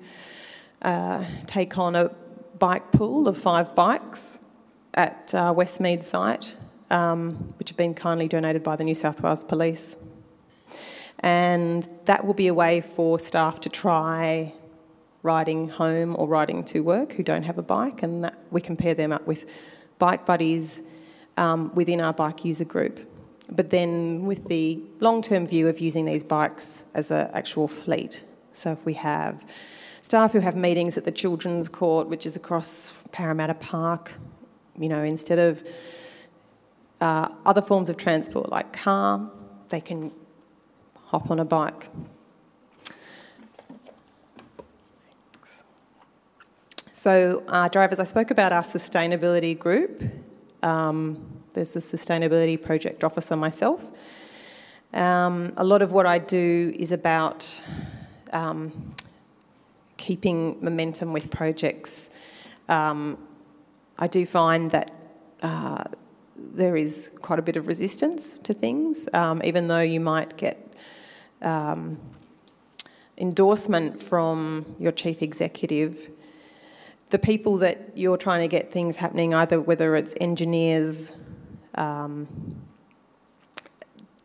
uh, 0.84 1.26
take 1.48 1.76
on 1.80 1.96
a 1.96 2.12
bike 2.60 2.92
pool 2.92 3.28
of 3.28 3.36
five 3.40 3.74
bikes 3.74 4.38
at 4.94 5.34
uh, 5.34 5.52
Westmead 5.52 6.04
site, 6.04 6.56
um, 6.92 7.50
which 7.58 7.70
have 7.70 7.78
been 7.78 7.96
kindly 7.96 8.28
donated 8.28 8.62
by 8.62 8.76
the 8.76 8.84
New 8.84 8.94
South 8.94 9.24
Wales 9.24 9.44
Police. 9.44 9.98
And 11.20 11.88
that 12.06 12.24
will 12.24 12.36
be 12.36 12.46
a 12.46 12.54
way 12.54 12.82
for 12.82 13.20
staff 13.20 13.62
to 13.62 13.70
try 13.70 14.54
riding 15.24 15.70
home 15.70 16.16
or 16.20 16.28
riding 16.28 16.64
to 16.66 16.82
work 16.82 17.14
who 17.14 17.24
don't 17.24 17.44
have 17.44 17.58
a 17.58 17.64
bike, 17.64 18.04
and 18.04 18.24
that 18.26 18.38
we 18.52 18.62
pair 18.62 18.94
them 18.94 19.12
up 19.12 19.26
with 19.26 19.50
bike 19.98 20.24
buddies 20.28 20.84
um, 21.36 21.74
within 21.74 22.00
our 22.00 22.14
bike 22.14 22.46
user 22.46 22.66
group 22.66 23.00
but 23.50 23.70
then 23.70 24.26
with 24.26 24.46
the 24.46 24.80
long 25.00 25.22
term 25.22 25.48
view 25.48 25.68
of 25.68 25.80
using 25.80 26.06
these 26.06 26.24
bikes 26.24 26.86
as 26.94 27.12
an 27.12 27.30
actual 27.34 27.68
fleet. 27.68 28.24
So 28.54 28.72
if 28.72 28.86
we 28.86 28.94
have 28.94 29.46
staff 30.02 30.32
who 30.32 30.40
have 30.40 30.56
meetings 30.56 30.98
at 30.98 31.06
the 31.06 31.12
Children's 31.12 31.70
Court, 31.70 32.08
which 32.08 32.26
is 32.26 32.36
across 32.36 33.04
Parramatta 33.12 33.54
Park, 33.54 34.14
you 34.80 34.90
know, 34.90 35.04
instead 35.04 35.40
of 35.40 35.68
uh, 37.02 37.30
other 37.46 37.62
forms 37.62 37.90
of 37.90 37.98
transport 37.98 38.50
like 38.50 38.74
car, 38.74 39.30
they 39.70 39.82
can 39.82 40.12
hop 41.06 41.30
on 41.32 41.40
a 41.40 41.46
bike. 41.46 41.90
So, 46.94 47.44
uh, 47.48 47.70
drivers, 47.70 48.00
I 48.00 48.04
spoke 48.04 48.32
about 48.32 48.52
our 48.52 48.64
sustainability 48.64 49.58
group. 49.58 50.04
Um, 50.64 51.37
there's 51.58 51.76
a 51.76 51.80
sustainability 51.80 52.62
project 52.62 53.04
officer 53.04 53.36
myself. 53.36 53.84
Um, 54.94 55.54
a 55.58 55.64
lot 55.64 55.82
of 55.82 55.92
what 55.92 56.06
I 56.06 56.20
do 56.20 56.72
is 56.78 56.92
about 56.92 57.64
um, 58.32 58.94
keeping 59.98 60.64
momentum 60.64 61.14
with 61.14 61.32
projects. 61.32 62.12
Um, 62.70 63.18
I 63.98 64.06
do 64.06 64.24
find 64.28 64.70
that 64.70 64.92
uh, 65.42 65.84
there 66.36 66.78
is 66.78 67.10
quite 67.24 67.40
a 67.40 67.42
bit 67.42 67.56
of 67.56 67.68
resistance 67.68 68.38
to 68.44 68.54
things, 68.54 69.10
um, 69.14 69.42
even 69.44 69.68
though 69.68 69.82
you 69.82 70.00
might 70.00 70.38
get 70.38 70.76
um, 71.42 71.98
endorsement 73.18 74.00
from 74.00 74.76
your 74.78 74.92
chief 74.92 75.24
executive 75.24 76.08
the 77.10 77.20
people 77.20 77.58
that 77.58 77.98
you're 77.98 78.18
trying 78.18 78.42
to 78.42 78.48
get 78.48 78.72
things 78.72 78.98
happening, 78.98 79.34
either 79.34 79.62
whether 79.62 79.96
it's 79.96 80.14
engineers, 80.20 81.12
um, 81.78 82.28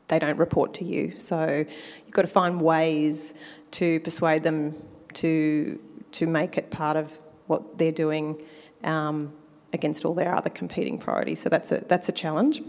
they 0.09 0.19
don't 0.19 0.37
report 0.37 0.75
to 0.75 0.85
you. 0.85 1.17
So 1.17 1.65
you've 2.05 2.15
got 2.15 2.23
to 2.23 2.29
find 2.29 2.61
ways 2.61 3.35
to 3.73 4.01
persuade 4.01 4.43
them 4.43 4.75
to 5.15 5.79
to 6.13 6.27
make 6.27 6.59
it 6.59 6.71
part 6.71 6.97
of 6.97 7.19
what 7.47 7.79
they're 7.79 7.91
doing 7.91 8.43
um, 8.85 9.33
against 9.73 10.05
all 10.05 10.15
their 10.15 10.35
other 10.35 10.51
competing 10.51 10.99
priorities. 10.99 11.41
So 11.41 11.49
that's 11.49 11.73
a 11.73 11.85
that's 11.89 12.09
a 12.09 12.13
challenge. 12.13 12.63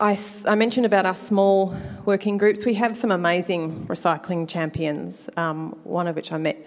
I, 0.00 0.18
I 0.46 0.56
mentioned 0.56 0.84
about 0.84 1.06
our 1.06 1.14
small 1.14 1.76
working 2.04 2.36
groups. 2.36 2.64
We 2.64 2.74
have 2.74 2.96
some 2.96 3.12
amazing 3.12 3.86
recycling 3.86 4.48
champions. 4.48 5.30
Um, 5.36 5.78
one 5.84 6.08
of 6.08 6.16
which 6.16 6.32
I 6.32 6.38
met 6.38 6.66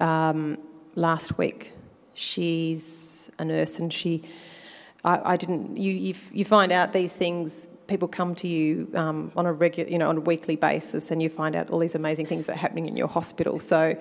um, 0.00 0.58
last 0.96 1.38
week. 1.38 1.72
She's 2.14 3.30
a 3.38 3.44
nurse, 3.44 3.78
and 3.78 3.92
she, 3.92 4.22
I, 5.04 5.32
I 5.32 5.36
didn't. 5.36 5.76
You, 5.76 5.92
you, 5.92 6.14
you 6.32 6.44
find 6.44 6.72
out 6.72 6.92
these 6.92 7.12
things. 7.12 7.68
People 7.88 8.08
come 8.08 8.34
to 8.36 8.48
you 8.48 8.88
um, 8.94 9.32
on 9.36 9.44
a 9.44 9.52
regular, 9.52 9.90
you 9.90 9.98
know, 9.98 10.08
on 10.08 10.18
a 10.18 10.20
weekly 10.20 10.56
basis, 10.56 11.10
and 11.10 11.22
you 11.22 11.28
find 11.28 11.54
out 11.56 11.70
all 11.70 11.78
these 11.78 11.94
amazing 11.94 12.26
things 12.26 12.46
that 12.46 12.54
are 12.54 12.58
happening 12.58 12.86
in 12.86 12.96
your 12.96 13.08
hospital. 13.08 13.58
So, 13.58 13.98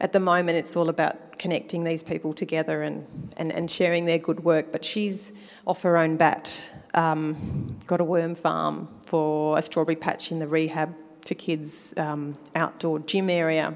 at 0.00 0.12
the 0.12 0.20
moment, 0.20 0.56
it's 0.56 0.76
all 0.76 0.88
about 0.88 1.38
connecting 1.38 1.84
these 1.84 2.02
people 2.02 2.32
together 2.32 2.82
and 2.82 3.06
and, 3.36 3.52
and 3.52 3.70
sharing 3.70 4.06
their 4.06 4.18
good 4.18 4.44
work. 4.44 4.70
But 4.72 4.84
she's 4.84 5.32
off 5.66 5.82
her 5.82 5.96
own 5.96 6.16
bat, 6.16 6.72
um, 6.94 7.76
got 7.86 8.00
a 8.00 8.04
worm 8.04 8.34
farm 8.34 8.88
for 9.04 9.58
a 9.58 9.62
strawberry 9.62 9.96
patch 9.96 10.30
in 10.30 10.38
the 10.38 10.48
rehab 10.48 10.94
to 11.24 11.34
kids 11.34 11.94
um, 11.96 12.38
outdoor 12.54 13.00
gym 13.00 13.28
area. 13.28 13.74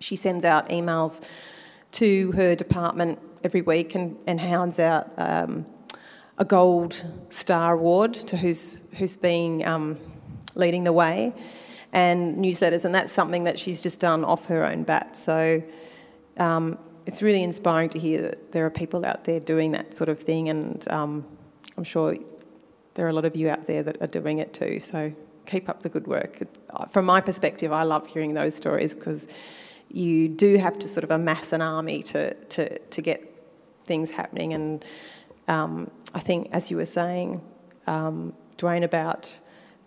She 0.00 0.16
sends 0.16 0.44
out 0.44 0.70
emails 0.70 1.22
to 1.92 2.32
her 2.32 2.54
department 2.54 3.18
every 3.44 3.62
week 3.62 3.94
and, 3.94 4.16
and 4.26 4.40
hands 4.40 4.78
out 4.78 5.10
um, 5.18 5.66
a 6.40 6.44
gold 6.44 7.04
star 7.28 7.74
award 7.74 8.12
to 8.14 8.36
who's 8.36 8.90
who's 8.94 9.16
been 9.16 9.64
um, 9.64 9.96
leading 10.56 10.82
the 10.84 10.92
way 10.92 11.32
and 11.92 12.36
newsletters 12.36 12.84
and 12.84 12.94
that's 12.94 13.12
something 13.12 13.44
that 13.44 13.58
she's 13.58 13.80
just 13.80 14.00
done 14.00 14.24
off 14.24 14.46
her 14.46 14.64
own 14.64 14.82
bat 14.82 15.16
so 15.16 15.62
um, 16.38 16.76
it's 17.06 17.22
really 17.22 17.42
inspiring 17.42 17.88
to 17.88 17.98
hear 17.98 18.22
that 18.22 18.52
there 18.52 18.66
are 18.66 18.70
people 18.70 19.04
out 19.06 19.24
there 19.24 19.38
doing 19.38 19.72
that 19.72 19.94
sort 19.94 20.08
of 20.08 20.18
thing 20.18 20.48
and 20.48 20.90
um, 20.90 21.24
I'm 21.76 21.84
sure 21.84 22.16
there 22.94 23.06
are 23.06 23.10
a 23.10 23.12
lot 23.12 23.24
of 23.24 23.36
you 23.36 23.48
out 23.48 23.66
there 23.66 23.82
that 23.82 24.00
are 24.00 24.08
doing 24.08 24.38
it 24.38 24.52
too 24.52 24.80
so 24.80 25.12
keep 25.46 25.68
up 25.68 25.82
the 25.82 25.88
good 25.88 26.06
work 26.06 26.38
from 26.90 27.04
my 27.04 27.20
perspective 27.20 27.70
I 27.70 27.84
love 27.84 28.06
hearing 28.06 28.34
those 28.34 28.54
stories 28.56 28.94
because 28.94 29.28
you 29.92 30.28
do 30.28 30.56
have 30.56 30.78
to 30.78 30.88
sort 30.88 31.04
of 31.04 31.10
amass 31.10 31.52
an 31.52 31.60
army 31.60 32.02
to, 32.04 32.34
to, 32.34 32.78
to 32.78 33.02
get 33.02 33.26
things 33.84 34.10
happening. 34.10 34.52
And 34.52 34.84
um, 35.50 35.90
I 36.14 36.20
think, 36.20 36.48
as 36.52 36.70
you 36.70 36.76
were 36.76 36.86
saying, 36.86 37.42
um, 37.88 38.32
Dwayne, 38.56 38.84
about 38.84 39.40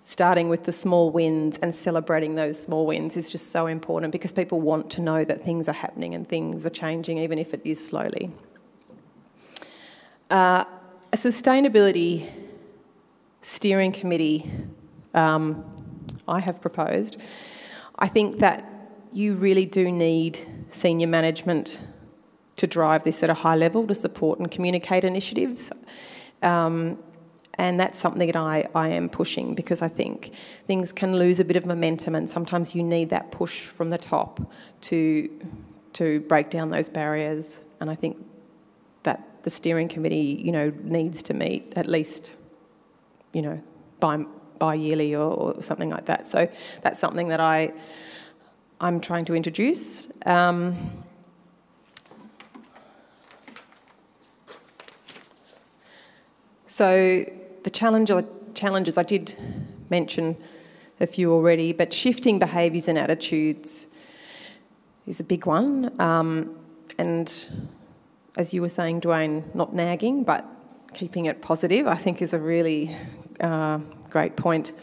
starting 0.06 0.50
with 0.50 0.64
the 0.64 0.74
small 0.74 1.10
wins 1.10 1.58
and 1.60 1.74
celebrating 1.74 2.36
those 2.36 2.62
small 2.62 2.86
wins 2.86 3.16
is 3.16 3.30
just 3.30 3.52
so 3.52 3.68
important 3.68 4.12
because 4.12 4.34
people 4.34 4.60
want 4.60 4.92
to 4.92 5.02
know 5.02 5.24
that 5.24 5.40
things 5.40 5.70
are 5.70 5.74
happening 5.74 6.14
and 6.14 6.28
things 6.28 6.66
are 6.66 6.70
changing, 6.70 7.18
even 7.18 7.40
if 7.40 7.54
it 7.54 7.62
is 7.64 7.84
slowly. 7.84 8.30
Uh, 10.30 10.66
a 11.14 11.18
sustainability 11.18 12.30
steering 13.42 13.94
committee 13.94 14.52
um, 15.14 15.64
I 16.28 16.42
have 16.42 16.60
proposed. 16.60 17.16
I 17.98 18.10
think 18.10 18.40
that 18.40 18.70
you 19.14 19.36
really 19.36 19.66
do 19.66 19.90
need 19.90 20.40
senior 20.70 21.08
management 21.08 21.80
to 22.64 22.68
drive 22.68 23.04
this 23.04 23.22
at 23.24 23.30
a 23.30 23.34
high 23.34 23.58
level 23.58 23.86
to 23.86 23.94
support 23.94 24.40
and 24.40 24.50
communicate 24.50 25.04
initiatives. 25.04 25.70
Um, 26.42 27.04
and 27.56 27.78
that's 27.78 28.00
something 28.00 28.28
that 28.28 28.38
I, 28.38 28.70
I 28.74 28.88
am 28.88 29.10
pushing 29.10 29.54
because 29.54 29.82
I 29.82 29.90
think 29.90 30.32
things 30.66 30.94
can 30.94 31.18
lose 31.18 31.42
a 31.42 31.44
bit 31.44 31.58
of 31.58 31.66
momentum 31.66 32.16
and 32.16 32.30
sometimes 32.30 32.74
you 32.74 32.82
need 32.82 33.10
that 33.10 33.32
push 33.32 33.66
from 33.66 33.90
the 33.90 33.98
top 33.98 34.40
to, 34.84 35.30
to 35.94 36.22
break 36.22 36.50
down 36.50 36.70
those 36.70 36.88
barriers. 36.88 37.66
And 37.82 37.90
I 37.90 37.96
think 37.96 38.16
that 39.04 39.44
the 39.44 39.50
steering 39.50 39.90
committee, 39.90 40.42
you 40.42 40.54
know, 40.54 40.72
needs 40.84 41.22
to 41.24 41.34
meet 41.34 41.74
at 41.76 41.88
least, 41.88 42.38
you 43.34 43.42
know, 43.42 43.62
bi, 44.00 44.24
bi-yearly 44.58 45.14
or, 45.16 45.34
or 45.34 45.62
something 45.62 45.90
like 45.90 46.06
that. 46.06 46.28
So 46.28 46.48
that's 46.82 46.98
something 46.98 47.28
that 47.28 47.42
I 47.42 47.74
I'm 48.80 49.02
trying 49.02 49.26
to 49.26 49.36
introduce. 49.36 50.10
Um, 50.26 51.04
so 56.74 57.24
the 57.64 57.70
challenge 57.70 58.12
challenges 58.56 58.98
I 58.98 59.04
did 59.04 59.36
mention 59.90 60.36
a 61.00 61.08
few 61.08 61.32
already, 61.32 61.74
but 61.74 61.94
shifting 61.94 62.40
behaviours 62.40 62.88
and 62.88 62.98
attitudes 62.98 63.88
is 65.06 65.20
a 65.20 65.24
big 65.24 65.46
one. 65.46 65.94
Um, 66.00 66.58
and 66.98 67.28
as 68.38 68.54
you 68.54 68.62
were 68.62 68.70
saying, 68.70 69.02
Dwayne, 69.02 69.54
not 69.54 69.76
nagging, 69.76 70.24
but 70.24 70.46
keeping 70.94 71.26
it 71.26 71.42
positive, 71.42 71.88
I 71.88 71.96
think 71.96 72.22
is 72.22 72.34
a 72.34 72.40
really 72.40 72.96
uh, 73.40 73.80
great 74.10 74.36
point 74.36 74.74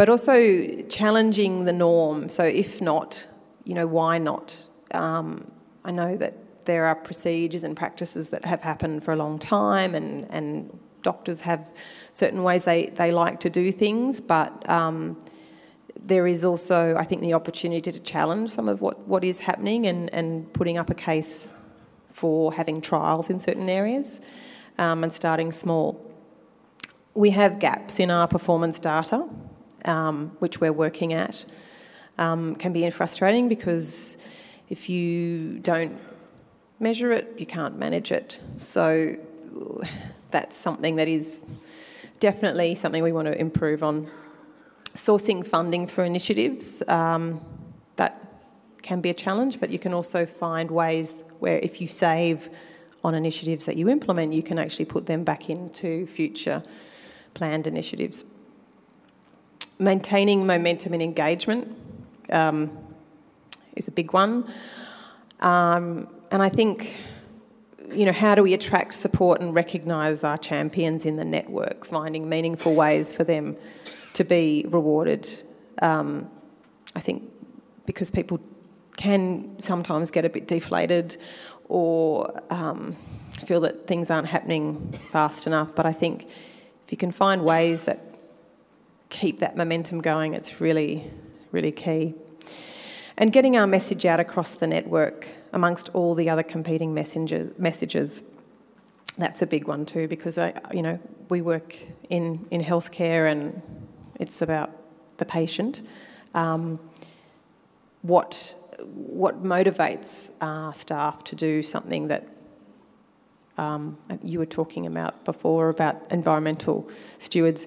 but 0.00 0.08
also 0.08 0.80
challenging 0.88 1.66
the 1.66 1.74
norm. 1.74 2.30
So, 2.30 2.42
if 2.42 2.80
not, 2.80 3.26
you 3.64 3.74
know, 3.74 3.86
why 3.86 4.16
not? 4.16 4.56
Um, 4.92 5.50
I 5.84 5.90
know 5.90 6.16
that 6.16 6.64
there 6.64 6.86
are 6.86 6.94
procedures 6.94 7.64
and 7.64 7.76
practices 7.76 8.28
that 8.28 8.46
have 8.46 8.62
happened 8.62 9.04
for 9.04 9.12
a 9.12 9.16
long 9.16 9.38
time, 9.38 9.94
and, 9.94 10.26
and 10.30 10.78
doctors 11.02 11.42
have 11.42 11.70
certain 12.12 12.42
ways 12.42 12.64
they, 12.64 12.86
they 12.86 13.12
like 13.12 13.40
to 13.40 13.50
do 13.50 13.72
things, 13.72 14.20
but 14.20 14.68
um, 14.68 15.18
there 15.98 16.26
is 16.26 16.44
also, 16.44 16.96
I 16.96 17.04
think, 17.04 17.20
the 17.20 17.34
opportunity 17.34 17.92
to 17.92 18.00
challenge 18.00 18.50
some 18.50 18.68
of 18.68 18.80
what, 18.80 18.98
what 19.06 19.24
is 19.24 19.40
happening 19.40 19.86
and, 19.86 20.12
and 20.14 20.52
putting 20.52 20.78
up 20.78 20.90
a 20.90 20.94
case 20.94 21.52
for 22.12 22.52
having 22.52 22.80
trials 22.80 23.30
in 23.30 23.38
certain 23.38 23.68
areas 23.68 24.20
um, 24.78 25.04
and 25.04 25.12
starting 25.12 25.52
small. 25.52 26.04
We 27.14 27.30
have 27.30 27.58
gaps 27.58 28.00
in 28.00 28.10
our 28.10 28.28
performance 28.28 28.78
data 28.78 29.28
um, 29.84 30.36
which 30.38 30.60
we're 30.60 30.72
working 30.72 31.12
at, 31.12 31.44
um, 32.18 32.54
can 32.56 32.72
be 32.72 32.88
frustrating 32.90 33.48
because 33.48 34.18
if 34.68 34.88
you 34.88 35.58
don't 35.60 35.98
measure 36.78 37.12
it, 37.12 37.34
you 37.38 37.46
can't 37.46 37.78
manage 37.78 38.12
it. 38.12 38.40
So 38.56 39.16
that's 40.30 40.56
something 40.56 40.96
that 40.96 41.08
is 41.08 41.44
definitely 42.18 42.74
something 42.74 43.02
we 43.02 43.12
want 43.12 43.26
to 43.26 43.38
improve 43.38 43.82
on. 43.82 44.10
Sourcing 44.94 45.46
funding 45.46 45.86
for 45.86 46.04
initiatives, 46.04 46.82
um, 46.88 47.40
that 47.96 48.20
can 48.82 49.00
be 49.00 49.10
a 49.10 49.14
challenge, 49.14 49.60
but 49.60 49.70
you 49.70 49.78
can 49.78 49.94
also 49.94 50.26
find 50.26 50.70
ways 50.70 51.14
where 51.38 51.58
if 51.58 51.80
you 51.80 51.86
save 51.86 52.50
on 53.02 53.14
initiatives 53.14 53.64
that 53.64 53.76
you 53.76 53.88
implement, 53.88 54.32
you 54.32 54.42
can 54.42 54.58
actually 54.58 54.84
put 54.84 55.06
them 55.06 55.24
back 55.24 55.48
into 55.48 56.06
future 56.06 56.62
planned 57.34 57.66
initiatives 57.66 58.24
maintaining 59.80 60.46
momentum 60.46 60.92
and 60.92 61.02
engagement 61.02 61.76
um, 62.30 62.70
is 63.76 63.88
a 63.88 63.90
big 63.90 64.12
one. 64.12 64.44
Um, 65.40 66.06
and 66.30 66.42
I 66.42 66.50
think, 66.50 66.96
you 67.92 68.04
know, 68.04 68.12
how 68.12 68.34
do 68.34 68.42
we 68.42 68.54
attract, 68.54 68.94
support, 68.94 69.40
and 69.40 69.54
recognise 69.54 70.24
our 70.24 70.38
champions 70.38 71.06
in 71.06 71.16
the 71.16 71.24
network, 71.24 71.84
finding 71.84 72.28
meaningful 72.28 72.74
ways 72.74 73.12
for 73.12 73.24
them 73.24 73.56
to 74.14 74.24
be 74.24 74.64
rewarded? 74.68 75.28
Um, 75.82 76.30
I 76.94 77.00
think 77.00 77.30
because 77.86 78.10
people 78.10 78.40
can 78.96 79.60
sometimes 79.60 80.10
get 80.10 80.24
a 80.24 80.28
bit 80.28 80.46
deflated 80.46 81.16
or 81.68 82.40
um, 82.50 82.96
feel 83.44 83.60
that 83.60 83.86
things 83.86 84.10
aren't 84.10 84.26
happening 84.26 84.92
fast 85.12 85.46
enough. 85.46 85.74
But 85.74 85.86
I 85.86 85.92
think 85.92 86.26
if 86.26 86.90
you 86.90 86.96
can 86.96 87.12
find 87.12 87.44
ways 87.44 87.84
that 87.84 88.04
keep 89.08 89.40
that 89.40 89.56
momentum 89.56 90.00
going, 90.00 90.34
it's 90.34 90.60
really, 90.60 91.10
really 91.52 91.72
key. 91.72 92.14
And 93.20 93.34
getting 93.34 93.54
our 93.58 93.66
message 93.66 94.06
out 94.06 94.18
across 94.18 94.54
the 94.54 94.66
network 94.66 95.28
amongst 95.52 95.90
all 95.90 96.14
the 96.14 96.30
other 96.30 96.42
competing 96.42 96.94
messenger, 96.94 97.52
messages, 97.58 98.24
that's 99.18 99.42
a 99.42 99.46
big 99.46 99.68
one 99.68 99.84
too, 99.84 100.08
because 100.08 100.38
I, 100.38 100.58
you 100.72 100.80
know, 100.80 100.98
we 101.28 101.42
work 101.42 101.76
in, 102.08 102.46
in 102.50 102.62
healthcare 102.62 103.30
and 103.30 103.60
it's 104.18 104.40
about 104.40 104.70
the 105.18 105.26
patient. 105.26 105.82
Um, 106.34 106.80
what 108.00 108.54
what 108.94 109.44
motivates 109.44 110.30
uh, 110.40 110.72
staff 110.72 111.22
to 111.24 111.36
do 111.36 111.62
something 111.62 112.08
that 112.08 112.26
um, 113.58 113.98
you 114.22 114.38
were 114.38 114.46
talking 114.46 114.86
about 114.86 115.22
before 115.26 115.68
about 115.68 116.10
environmental 116.10 116.88
stewards. 117.18 117.66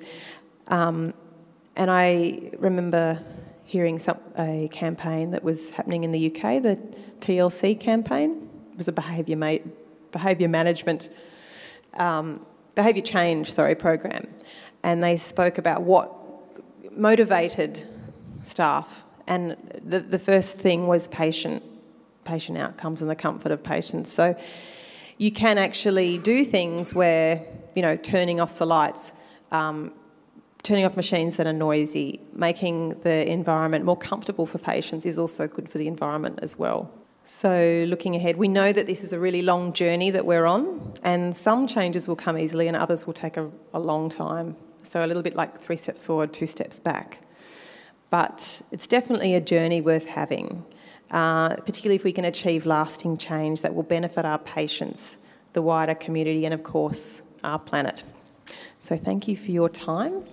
Um, 0.70 1.13
and 1.76 1.92
I 1.92 2.50
remember 2.58 3.24
hearing 3.74 3.98
some, 3.98 4.20
a 4.38 4.70
campaign 4.72 5.32
that 5.32 5.44
was 5.44 5.72
happening 5.72 6.04
in 6.04 6.12
the 6.12 6.28
UK, 6.28 6.62
the 6.62 6.80
TLC 7.22 7.80
campaign. 7.80 8.48
It 8.72 8.78
was 8.78 8.88
a 8.88 8.92
behaviour 8.92 9.36
ma- 9.36 9.66
behaviour 10.12 10.48
management 10.48 11.10
um, 11.96 12.46
behaviour 12.76 13.02
change 13.02 13.52
sorry 13.52 13.74
program, 13.74 14.28
and 14.84 15.04
they 15.04 15.18
spoke 15.18 15.58
about 15.58 15.82
what 15.82 16.14
motivated 16.96 17.88
staff 18.42 19.04
and 19.26 19.58
the, 19.84 20.00
the 20.00 20.20
first 20.20 20.60
thing 20.60 20.86
was 20.86 21.08
patient, 21.08 21.64
patient 22.26 22.60
outcomes 22.60 23.02
and 23.02 23.10
the 23.10 23.16
comfort 23.16 23.52
of 23.52 23.64
patients. 23.64 24.12
So 24.12 24.38
you 25.18 25.32
can 25.32 25.58
actually 25.58 26.20
do 26.20 26.46
things 26.46 26.94
where, 26.94 27.44
you 27.76 27.82
know, 27.82 27.96
turning 27.96 28.40
off 28.40 28.60
the 28.60 28.68
lights, 28.68 29.14
um, 29.52 29.94
turning 30.63 30.86
off 30.86 30.95
machines 30.95 31.38
that 31.38 31.45
are 31.45 31.54
noisy, 31.54 32.21
making 32.34 32.99
the 33.02 33.30
environment 33.30 33.86
more 33.86 33.97
comfortable 33.97 34.45
for 34.45 34.58
patients 34.58 35.06
is 35.06 35.17
also 35.17 35.47
good 35.47 35.69
for 35.69 35.78
the 35.78 35.88
environment 35.88 36.39
as 36.41 36.58
well. 36.58 36.91
So, 37.26 37.86
looking 37.88 38.15
ahead, 38.15 38.36
we 38.36 38.49
know 38.49 38.73
that 38.73 38.86
this 38.86 39.04
is 39.04 39.13
a 39.13 39.19
really 39.19 39.41
long 39.41 39.71
journey 39.71 40.10
that 40.12 40.26
we're 40.26 40.45
on, 40.45 40.93
and 41.04 41.34
some 41.34 41.67
changes 41.67 42.08
will 42.08 42.17
come 42.17 42.38
easily 42.38 42.67
and 42.67 42.76
others 42.76 43.06
will 43.06 43.13
take 43.13 43.38
a, 43.38 43.49
a 43.73 43.80
long 43.80 44.10
time. 44.10 44.58
So, 44.84 45.06
a 45.06 45.08
little 45.08 45.23
bit 45.23 45.36
like 45.36 45.62
three 45.62 45.78
steps 45.78 46.04
forward, 46.04 46.34
two 46.34 46.45
steps 46.45 46.80
back 46.80 47.19
but 48.13 48.62
it's 48.71 48.86
definitely 48.86 49.34
a 49.34 49.41
journey 49.41 49.82
worth 49.82 50.06
having, 50.06 50.63
uh, 51.10 51.56
particularly 51.56 51.95
if 51.95 52.04
we 52.04 52.12
can 52.12 52.26
achieve 52.26 52.63
lasting 52.63 53.17
change 53.17 53.63
that 53.63 53.73
will 53.73 53.82
benefit 53.82 54.23
our 54.23 54.38
patients, 54.38 55.17
the 55.54 55.63
wider 55.63 55.95
community, 55.95 56.45
and 56.45 56.54
of 56.54 56.62
course, 56.62 57.23
our 57.43 57.58
planet. 57.58 58.04
So, 58.78 58.95
thank 58.97 59.28
you 59.28 59.36
for 59.36 59.49
your 59.49 59.67
time. 59.67 60.23